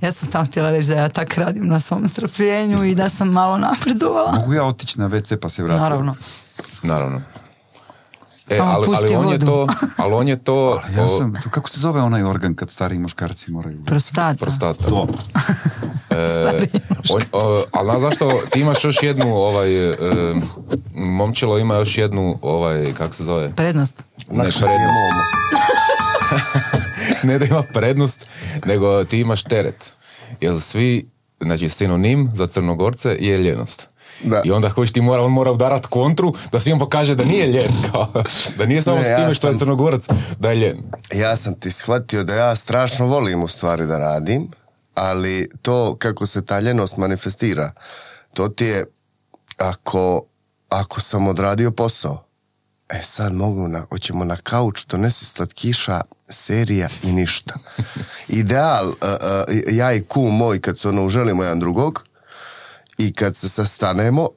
[0.00, 3.28] ja sam tam htjela reći da ja tak radim na svom strpljenju i da sam
[3.28, 4.32] malo napredovala.
[4.32, 5.82] Mogu ja otići na WC pa se vratiti?
[5.82, 6.16] Naravno.
[6.82, 7.22] Naravno.
[8.50, 9.46] E, Samo ali, pusti ali on je vodu.
[9.46, 12.70] to, ali on je to Ja o, sam, to kako se zove onaj organ kad
[12.70, 13.84] stari muškarci moraju...
[13.84, 14.44] Prostata.
[14.44, 14.88] prostata.
[14.88, 15.06] To.
[16.10, 16.68] E,
[17.10, 19.96] on, o, ali znaš zašto ti imaš još jednu ovaj, e,
[20.94, 23.52] momčilo ima još jednu ovaj, kak se zove?
[23.54, 24.02] Prednost.
[24.30, 25.14] Ne je prednost.
[27.28, 28.26] ne da ima prednost,
[28.66, 29.92] nego ti imaš teret.
[30.40, 33.88] Jer svi, znači sinonim za crnogorce je ljenost.
[34.24, 34.42] Da.
[34.44, 37.72] I onda hoćeš ti mora, on mora udarat kontru da svima pokaže da nije ljen.
[37.90, 38.12] Kao,
[38.56, 40.82] da nije samo Ne, s ja time što je crnogorac, da je ljen.
[41.14, 44.50] Ja sam ti shvatio da ja strašno volim u stvari da radim,
[44.94, 47.72] ali to kako se ta ljenost manifestira,
[48.34, 48.84] to ti je
[49.56, 50.22] ako,
[50.68, 52.27] ako sam odradio posao,
[52.88, 57.54] e sad mogu na, hoćemo na kauč, donesi slatkiša, serija i ništa.
[58.28, 62.04] Ideal, a, a, ja i kum moj kad se ono uželimo jedan drugog
[62.98, 64.28] i kad se sastanemo,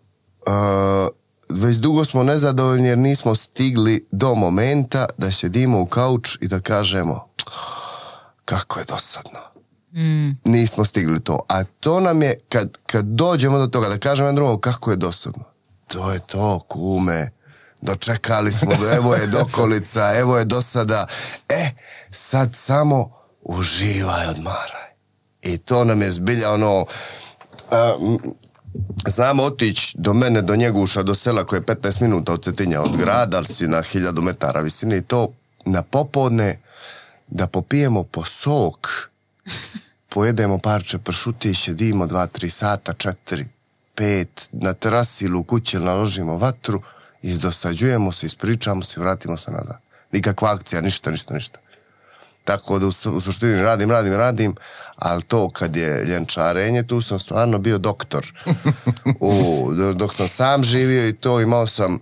[0.45, 1.07] a,
[1.49, 6.59] već dugo smo nezadovoljni jer nismo stigli do momenta da sjedimo u kauč i da
[6.59, 7.27] kažemo
[8.45, 9.39] kako je dosadno.
[10.45, 11.39] Nismo stigli to.
[11.49, 14.97] A to nam je, kad, kad dođemo do toga, da kažemo jedan drugom kako je
[14.97, 15.43] dosadno.
[15.87, 17.29] To je to, kume.
[17.81, 21.07] Dočekali smo, evo je dokolica, evo je dosada.
[21.49, 21.69] E,
[22.11, 23.11] sad samo
[23.41, 24.91] uživaj, odmaraj.
[25.41, 26.85] I to nam je zbilja ono...
[27.71, 28.17] a, m,
[29.07, 32.97] Znam otići do mene, do njeguša, do sela koje je 15 minuta od Cetinja od
[32.97, 35.33] grada, ali si na 1000 metara visine i to
[35.65, 36.59] na popodne
[37.27, 38.87] da popijemo po sok,
[40.09, 43.45] pojedemo parče pršuti šedimo dva, tri sata, četiri,
[43.95, 46.81] pet, na terasi ili u kući naložimo vatru,
[47.21, 49.77] izdosađujemo se, ispričamo se vratimo se nazad.
[50.11, 51.59] Nikakva akcija, ništa, ništa, ništa.
[52.43, 54.55] Tako da u, su- u suštini radim, radim, radim,
[54.95, 58.33] ali to kad je ljenčarenje, tu sam stvarno bio doktor.
[59.19, 59.33] U,
[59.73, 61.99] do- dok sam sam živio i to imao sam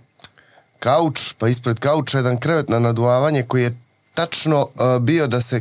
[0.78, 3.76] kauč, pa ispred kauča jedan krevet na naduvavanje koji je
[4.14, 5.60] tačno uh, bio da se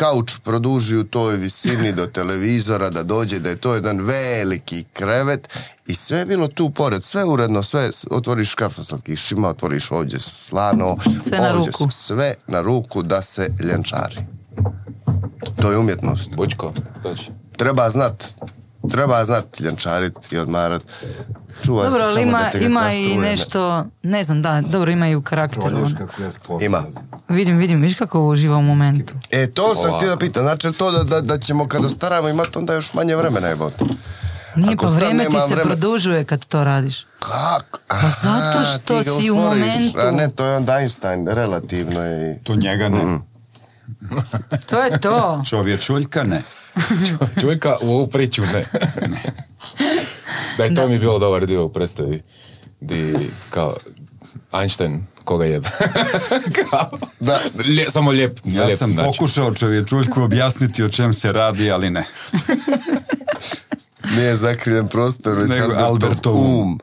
[0.00, 5.48] kauč produži u toj visini do televizora, da dođe, da je to jedan veliki krevet
[5.86, 10.20] i sve je bilo tu pored, sve uredno, sve, otvoriš škaf sa slatkišima, otvoriš ovdje
[10.20, 10.96] slano,
[11.28, 11.90] Sve na ovdje ruku.
[11.90, 14.16] sve na ruku da se ljenčari.
[15.62, 16.30] To je umjetnost.
[16.36, 16.72] Bučko,
[17.02, 17.30] dođi.
[17.56, 18.24] Treba znat,
[18.90, 20.82] treba znat ljenčarit i odmarat.
[21.60, 25.22] Čuvaj Dobro, ali ima, ima i ne- nešto, ne znam, da, dobro, ima i u
[25.22, 25.76] karakteru.
[25.76, 25.96] ono.
[25.98, 26.84] kako ja sport Ima.
[27.28, 29.14] Vidim, vidim, viš kako uživa u momentu.
[29.30, 30.42] E, to sam htio da pitam.
[30.42, 33.84] Znači to da, da, da ćemo kad ostaramo imati onda još manje vremena jebote?
[34.56, 37.06] Nije, Ako pa vrijeme ti se vremena- produžuje kad to radiš.
[37.20, 37.78] Kako?
[37.88, 39.98] Pa zato što ti si u momentu.
[39.98, 42.32] A ne, to je onda Einstein, relativno je.
[42.32, 43.18] i- To njega ne.
[44.66, 45.42] To je to.
[45.46, 46.42] Čovječuljka ne.
[47.40, 48.64] Čovjeka u ovu priču ne.
[50.60, 52.22] da je to mi je bilo dobar dio u predstavi.
[52.80, 53.14] Di,
[53.50, 53.74] kao,
[54.52, 55.68] Einstein, koga jebe.
[56.60, 56.90] kao,
[57.20, 57.40] Da.
[57.66, 59.04] lje- samo lijep, Ja lijep sam način.
[59.06, 62.04] pokušao čovječuljku objasniti o čem se radi, ali ne.
[64.16, 66.60] Nije zakriven prostor, već Nego Albertov Albertov um.
[66.62, 66.80] um.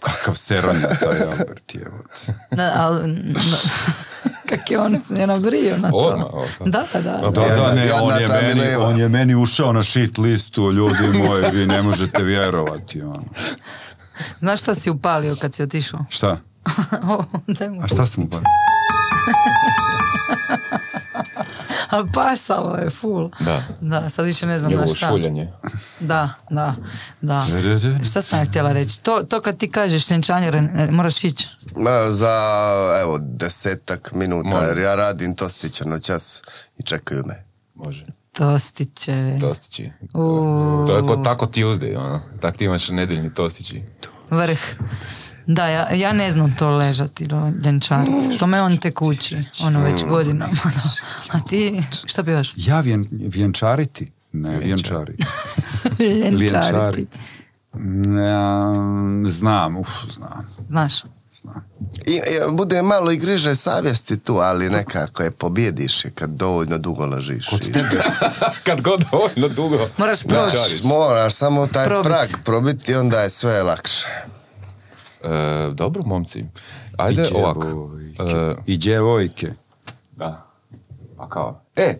[0.00, 1.86] Kakav seronja taj Albert je.
[2.50, 3.40] Da, ali, no,
[4.48, 5.96] kak je on se nabrio na to.
[5.96, 6.48] Odmah, odmah.
[6.66, 7.00] Da, da.
[7.00, 10.94] Da, da, Jedna- ne, on je, meni, on je meni ušao na shit listu, ljudi
[11.28, 13.02] moji, vi ne možete vjerovati.
[13.02, 13.24] Ono.
[14.38, 16.00] Znaš šta si upalio kad si otišao?
[16.08, 16.36] Šta?
[17.10, 18.44] O, daj mu A šta sam upalio?
[21.90, 23.30] A pasalo je, full.
[23.40, 23.62] Da.
[23.80, 25.06] Da, sad više ne znam na Njegovo šta.
[25.08, 25.52] šuljanje.
[26.00, 26.74] Da, da,
[27.20, 27.44] da.
[28.04, 29.02] Šta sam htjela reći?
[29.02, 31.48] To, to kad ti kažeš ljenčanje, re- moraš ići.
[31.76, 32.38] Ma, za,
[33.02, 34.68] evo, desetak minuta, Molim.
[34.68, 36.42] jer ja radim tostićano čas
[36.76, 37.44] i čekaju me.
[37.74, 38.06] Može.
[38.32, 39.30] Tostiće.
[39.40, 39.90] Tostići.
[40.14, 40.86] Uuu.
[40.86, 42.20] To je kod tako Tuesday, ono.
[42.40, 43.82] Tak ti imaš nedeljni tostići.
[44.30, 44.58] Vrh.
[45.48, 48.38] Da, ja, ja ne znam to ležati, do- ljenčariti.
[48.38, 50.52] To me on tek uči, ono već godinama.
[51.30, 52.52] A ti, šta pivaš?
[52.56, 54.12] Ja vjen, vjenčariti?
[54.32, 55.16] Ne, vjenčari.
[56.32, 57.18] Ljenčariti.
[58.22, 58.62] Ja,
[59.26, 61.02] znam, uf, znam, Znaš.
[61.34, 61.64] znam.
[62.06, 62.20] I, i,
[62.50, 67.48] bude malo i griže savjesti tu, ali nekako je pobjediš je kad dovoljno dugo ležiš.
[67.48, 67.72] I-
[68.66, 69.88] Kad god dovoljno dugo.
[69.96, 70.80] Moraš proći.
[70.84, 72.04] Moraš samo taj Probit.
[72.04, 74.06] prag probiti i onda je sve lakše.
[75.24, 75.28] E,
[75.74, 76.44] dobro, momci.
[76.96, 77.60] Ajde I ovako.
[77.62, 78.22] djevojke.
[78.22, 79.48] E, I djevojke.
[80.12, 80.46] da.
[81.16, 81.60] Pa kao?
[81.76, 81.98] E,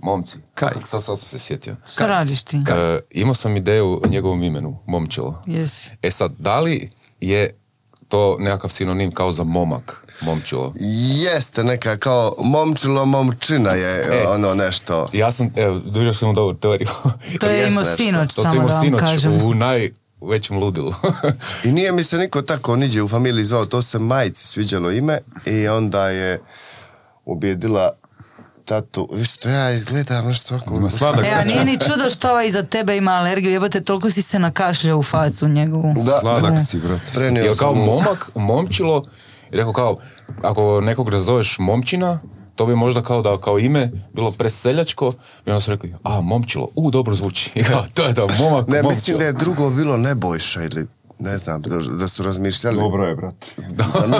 [0.00, 0.38] momci.
[0.54, 0.72] Kaj?
[0.74, 1.76] Sad, sad sam se sjetio.
[1.88, 2.56] Što radiš ti?
[2.68, 5.42] E, imao sam ideju o njegovom imenu, momčilo.
[5.46, 5.90] Jesi.
[6.02, 6.90] E sad, da li
[7.20, 7.56] je
[8.08, 10.72] to nekakav sinonim kao za momak, momčilo?
[11.24, 14.26] Jeste neka kao momčilo, momčina je E.
[14.28, 15.08] ono nešto.
[15.12, 16.88] Ja sam, evo, dobio sam dobru teoriju.
[17.40, 19.32] To je imao sinoć, to sam samo imao da vam sinoć kažem.
[20.20, 20.94] U najvećem ludilu.
[21.64, 25.18] I nije mi se niko tako niđe u familiji zvao, to se majici sviđalo ime
[25.46, 26.40] i onda je
[27.24, 27.90] ubijedila
[28.64, 30.74] tatu, viš što ja izgledam nešto ovako.
[30.74, 34.10] Ima sladak E, a nije ni čudo što ovaj iza tebe ima alergiju, jebote, toliko
[34.10, 35.94] si se nakašljao u facu njegovu.
[35.96, 37.04] Da, Sladak si, brate.
[37.14, 39.04] prenio Jer kao momak, momčilo,
[39.52, 39.98] i rekao kao,
[40.42, 42.20] ako nekog nazoveš momčina,
[42.56, 45.12] to bi možda kao da kao ime bilo preseljačko
[45.46, 47.50] i onda su rekli, a momčilo, u dobro zvuči.
[47.70, 48.88] Ja, to je to, momak, Ne, momčilo.
[48.90, 50.86] mislim da je drugo bilo Nebojša ili
[51.18, 52.76] ne znam, da, da su razmišljali.
[52.76, 53.16] Dobro je,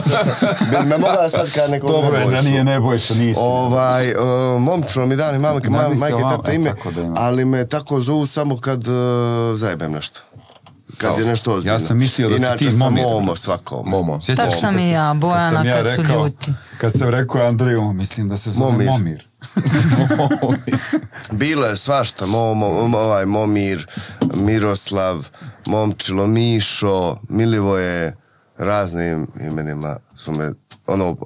[0.00, 0.28] sam,
[0.70, 2.48] bi me mogla sad kad nekog Dobro je da Nebojšu.
[2.48, 3.40] nije Nebojša, nisi.
[3.42, 4.16] Ovaj, uh,
[4.60, 6.72] momčilo mi dani mamke, majke tata ime,
[7.16, 8.94] ali me tako zovu samo kad uh,
[9.56, 10.20] zajebem nešto.
[10.98, 11.74] Kad je nešto ozbiljno.
[11.74, 13.04] Ja sam mislio da si Inače ti sam Momir.
[13.04, 13.82] Momo svakom.
[13.86, 14.20] Momo.
[14.26, 16.52] Tak se sam kad i ja, Bojana, sam ja kad su rekao- ljuti.
[16.78, 18.88] Kad sam rekao Andreju, mislim da se zove Momir.
[18.88, 19.26] Momir.
[21.32, 23.86] Bilo je svašta, Momo, Mo- ovaj, Momir,
[24.34, 25.28] Miroslav,
[25.66, 28.16] Momčilo, Mišo, Milivoje,
[28.58, 30.52] raznim imenima su me
[30.86, 31.16] ono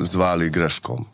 [0.00, 1.04] zvali greškom.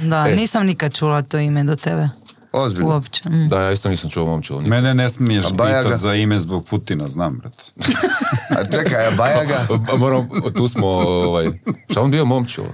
[0.00, 0.36] Da, E.
[0.36, 2.08] nisam nikad čula to ime do tebe.
[2.54, 2.88] Ozbiljno.
[2.88, 3.28] Uopće.
[3.28, 3.48] Mm.
[3.48, 4.60] Da, ja isto nisam čuo momčilo.
[4.60, 4.70] nikad.
[4.70, 7.64] Mene ne smiješ pitat za ime zbog Putina, znam, brate.
[8.58, 9.66] A čekaj, a Bajaga?
[9.98, 11.46] Moram, tu smo, ovaj,
[11.90, 12.66] šta on bio momčilo?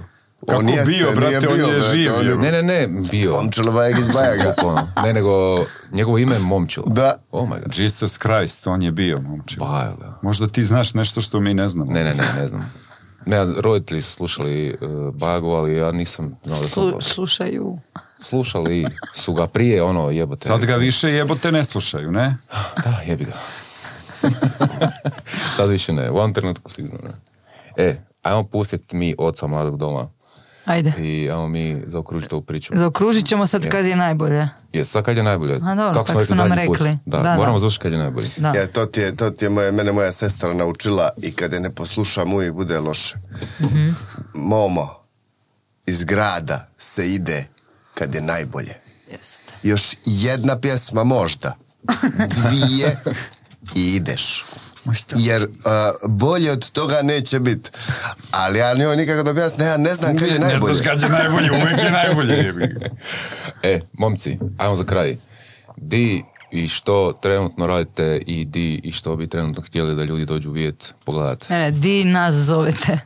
[0.47, 2.37] Kako On jeste, bio, nije brate, on bio, je brate, živ, on je-.
[2.37, 3.31] Ne, ne, ne, bio.
[3.31, 4.55] Momčilo Bajag iz Bajaga.
[5.03, 5.31] Ne, nego
[5.91, 6.85] njegovo ime je momčilo.
[6.89, 7.15] Da.
[7.31, 7.79] Oh my god.
[7.79, 9.67] Jesus Christ, on je bio, momčilo.
[9.67, 10.19] Bajaga.
[10.21, 11.91] Možda ti znaš nešto što mi ne znamo.
[11.91, 12.73] Ne, ne, ne, ne znam.
[13.25, 17.77] Ne, ja, roditelji su slušali uh, Bajagu, ali ja nisam znao da sam Slu- slušaju.
[18.21, 20.47] Slušali su ga prije, ono, jebote.
[20.47, 22.37] Sad ga više jebote ne slušaju, ne?
[22.83, 23.33] Da, jebi ga.
[25.55, 27.13] Sad više ne, u ovom trenutku sigurno ne.
[27.85, 30.09] E, ajmo pustiti mi oca mladog doma
[30.65, 30.93] Ajde.
[30.97, 32.73] i ajmo mi zaokružiti ovu priču.
[32.75, 34.47] Zaokružit ćemo sad kad je najbolje.
[34.73, 35.55] Je, sad kad je najbolje?
[35.63, 36.57] A dobro, Kako smo su nam put?
[36.57, 36.97] rekli.
[37.05, 38.27] Da, moramo završiti kad je najbolje.
[38.37, 38.53] Da.
[38.55, 41.61] Ja, to ti je, to ti je moje, mene moja sestra naučila i kada je
[41.61, 43.15] ne poslušam uvijek bude loše.
[44.33, 44.89] Momo,
[45.85, 47.47] iz grada se ide
[47.93, 48.73] kad je najbolje.
[49.11, 49.53] Jeste.
[49.63, 51.55] Još jedna pjesma možda,
[52.27, 52.99] dvije
[53.75, 54.45] i ideš.
[55.15, 55.49] Jer uh,
[56.09, 57.69] bolje od toga neće biti.
[58.31, 60.73] Ali ja njoj nikako da objasnim, ja ne znam kad je ne najbolje.
[60.73, 62.75] znaš kad je najbolje, uvijek je najbolje.
[63.63, 65.17] E, momci, ajmo za kraj.
[65.77, 70.51] Di i što trenutno radite i di i što bi trenutno htjeli da ljudi dođu
[70.51, 71.53] vidjeti, pogledati.
[71.53, 72.99] Ne, ne, di nas zovete.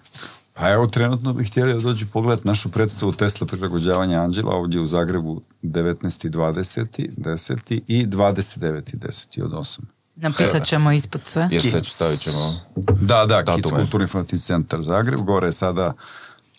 [0.58, 4.86] Pa evo, trenutno bih htjeli da dođu pogledat našu predstavu Tesla prilagođavanja Anđela ovdje u
[4.86, 6.30] Zagrebu 19.
[6.30, 7.10] 20.
[7.18, 7.82] 10.
[7.88, 8.96] i 29.
[8.96, 9.44] 10.
[9.44, 9.80] od 8.
[10.16, 11.50] Napisat ćemo ispod sve.
[11.72, 12.60] Sad stavit ćemo...
[13.02, 15.94] Da, da, Kids kulturni informativni centar Zagreb, gore je sada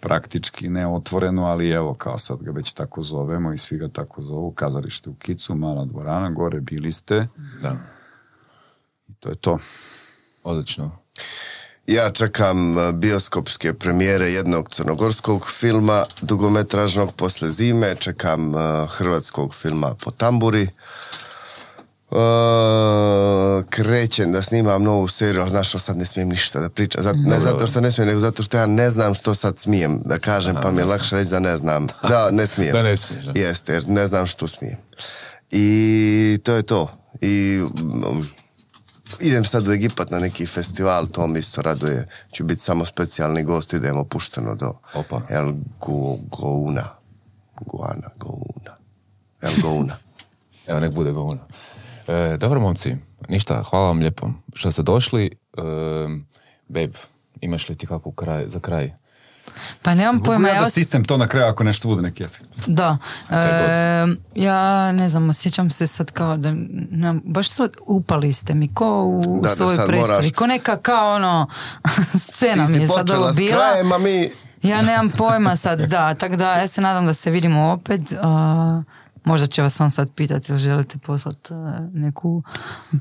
[0.01, 4.23] praktički ne otvoreno, ali evo kao sad ga već tako zovemo i svi ga tako
[4.23, 7.29] zovu, kazalište u Kicu, mala dvorana, gore bili ste
[7.63, 7.77] Da,
[9.09, 9.59] i to je to.
[10.43, 10.99] odlično.
[11.87, 18.61] Ja čekam uh, bioskopske premijere jednog crnogorskog filma dugometražnog posle zime, čekam uh,
[18.91, 20.69] hrvatskog filma po tamburi.
[22.11, 22.19] Uh,
[23.71, 27.03] krećem da snimam novu seriju, ali znaš što sad ne smijem ništa da pričam.
[27.03, 30.01] Zato, ne zato što ne smijem, nego zato što ja ne znam što sad smijem
[30.05, 31.87] da kažem, pa mi je lakše reći da ne znam.
[32.09, 32.73] Da, ne smijem.
[32.73, 33.25] Da ne smiješ.
[33.35, 34.79] Jeste, jer ne znam što smijem.
[35.51, 36.91] I to je to.
[37.21, 38.29] I um,
[39.21, 42.07] idem sad u Egipat na neki festival, to me isto raduje.
[42.33, 45.21] Ću biti samo specijalni gost, idemo pušteno do Opa.
[45.29, 46.85] El Gu, Gouna.
[47.61, 48.77] Guana, Gouna.
[49.43, 49.97] El Gouna.
[50.67, 51.41] Evo, nek bude govno.
[52.09, 52.97] E, dobro, momci,
[53.29, 55.27] ništa, hvala vam lijepo što ste došli.
[55.27, 55.63] E,
[56.69, 56.99] babe,
[57.41, 58.93] imaš li ti kakvu kraj, za kraj?
[59.83, 62.47] Pa nemam pojma, ja da stisnem to na kraju ako nešto bude neki efekt.
[62.67, 62.97] Da.
[63.31, 63.37] E,
[64.35, 66.51] ja ne znam, osjećam se sad kao da,
[66.91, 71.15] nemam- baš su upali ste mi, ko u Da, svojoj predstavi, moraš- ko neka kao
[71.15, 71.47] ono,
[72.27, 73.57] scena mi je sad ovo bila.
[73.61, 74.31] krajem, a mi...
[74.63, 78.01] Ja nemam pojma sad, da, tako da ja se nadam da se vidimo opet.
[78.15, 78.83] a,
[79.25, 81.57] možda će vas on sad pitati ili želite poslati e,
[81.93, 82.43] neku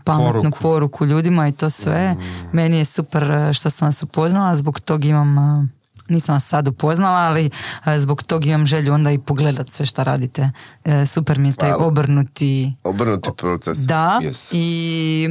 [0.03, 0.59] pametnu Poruku.
[0.61, 1.05] poruku.
[1.05, 2.15] ljudima i to sve.
[2.51, 5.67] Meni je super e, što sam vas upoznala, zbog tog imam e,
[6.07, 7.49] nisam vas sad upoznala, ali
[7.85, 10.49] e, zbog tog imam želju onda i pogledat sve što radite.
[10.83, 13.77] E, Super mi je taj obrnuti Obrnuti proces.
[13.77, 14.49] da Yes.
[14.53, 15.29] i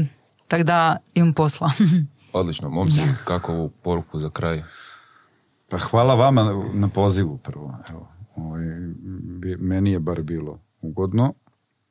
[0.48, 1.70] tako da imam posla.
[2.32, 4.62] Odlično, momci, kako ovu poruku za kraj?
[5.68, 6.42] Pa hvala vama
[6.74, 7.74] na, pozivu prvo.
[7.90, 8.64] Evo, ovaj,
[9.58, 11.34] meni je bar bilo ugodno.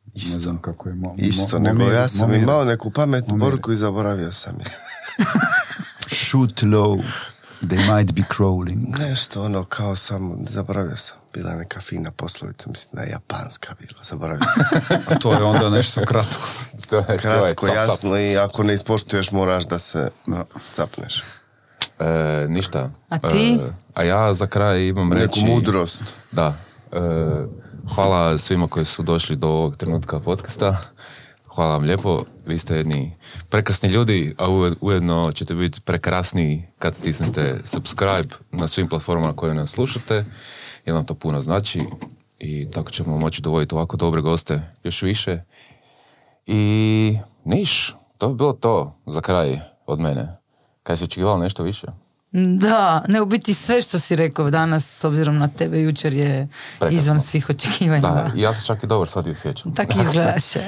[0.06, 3.28] Ne znam kako je mo, mo- Isto, momir- nego ja sam momir- imao neku pametnu
[3.30, 3.46] momir.
[3.46, 4.66] poruku i zaboravio sam je.
[6.22, 7.04] Shoot low,
[7.64, 9.00] they might be crawling.
[9.00, 11.18] Nešto ono kao sam, zaboravio sam.
[11.34, 14.82] Bila je neka fina poslovica, mislim da je japanska bila, zaboravio sam.
[15.10, 16.42] A to je onda nešto kratko.
[16.90, 17.88] To je, to je Kratko, cap, cap.
[17.90, 20.46] jasno i ako ne ispoštuješ moraš da se Da.
[20.72, 21.24] capneš.
[22.00, 22.06] E,
[22.50, 22.90] ništa.
[23.10, 23.60] A ti?
[23.62, 25.46] E, a ja za kraj imam Neku reći...
[25.46, 26.02] mudrost.
[26.32, 26.54] Da.
[26.92, 26.98] E,
[27.96, 30.78] hvala svima koji su došli do ovog trenutka podcasta.
[31.56, 32.24] Hvala vam lijepo.
[32.46, 33.16] Vi ste jedni
[33.50, 39.54] prekrasni ljudi, a uje- ujedno ćete biti prekrasniji kad stisnete subscribe na svim platformama koje
[39.54, 40.26] nas slušate,
[40.86, 41.84] jer nam to puno znači
[42.40, 45.42] i tako ćemo moći dovoditi ovako dobre goste još više.
[46.46, 50.38] I niš, to bi bilo to za kraj od mene.
[50.84, 51.88] Kaj si očekivao nešto više?
[52.34, 56.48] Da, ne u biti sve što si rekao danas s obzirom na tebe jučer je
[56.72, 56.98] Prekrasno.
[56.98, 58.02] izvan svih očekivanja.
[58.02, 59.76] Da, ja se čak i dobro sad i osjećam.
[59.76, 60.56] Tako izgledaš.
[60.56, 60.62] E,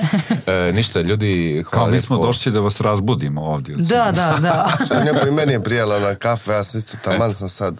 [0.73, 2.27] ništa, ljudi, hvala Kao mi smo lijepo.
[2.27, 3.75] došli da vas razbudimo ovdje.
[3.75, 4.77] da, da, da.
[5.03, 7.75] Lijepo i meni je prijela na kafe, ja sam isto taman sam sad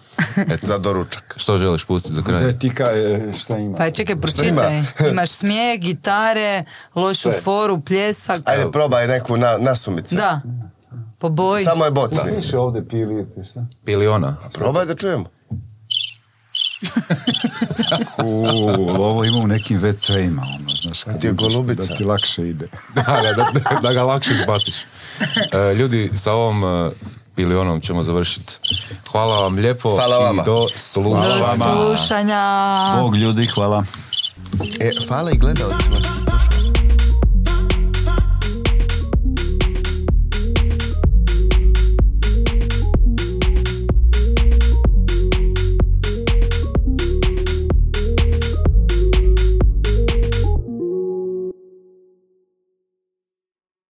[0.62, 1.34] za doručak.
[1.36, 2.42] Što želiš pustiti za kraj?
[2.42, 3.76] Da ti ka, e, šta ima?
[3.76, 4.20] Pa čekaj, ima?
[4.20, 4.82] pročitaj.
[5.10, 6.64] Imaš smijeh, gitare,
[6.94, 7.40] lošu Sve.
[7.40, 8.38] foru, pljesak.
[8.44, 10.16] Ajde, probaj neku na, nasumice.
[10.16, 10.40] Da,
[11.18, 11.64] po boji.
[11.64, 12.36] Samo je bocni.
[12.36, 13.66] Piše ovdje pili, šta?
[13.86, 14.36] Ili ona?
[14.52, 15.24] Probaj da čujemo.
[18.24, 18.46] U,
[18.88, 21.02] ovo ima u nekim WC-ima, ono, znaš.
[21.02, 21.86] kad ti je golubica.
[21.86, 22.68] Da ti lakše ide.
[22.94, 23.02] da,
[23.36, 24.74] da, da, da ga lakše izbaciš.
[25.52, 26.90] E, ljudi, sa ovom e,
[27.36, 28.58] ili onom ćemo završiti.
[29.12, 30.42] Hvala vam lijepo Hvala vama.
[30.42, 31.74] i do slušanja.
[31.74, 32.42] Do slušanja.
[33.00, 33.84] Bog ljudi, hvala.
[34.80, 36.45] E, hvala i gledalcima što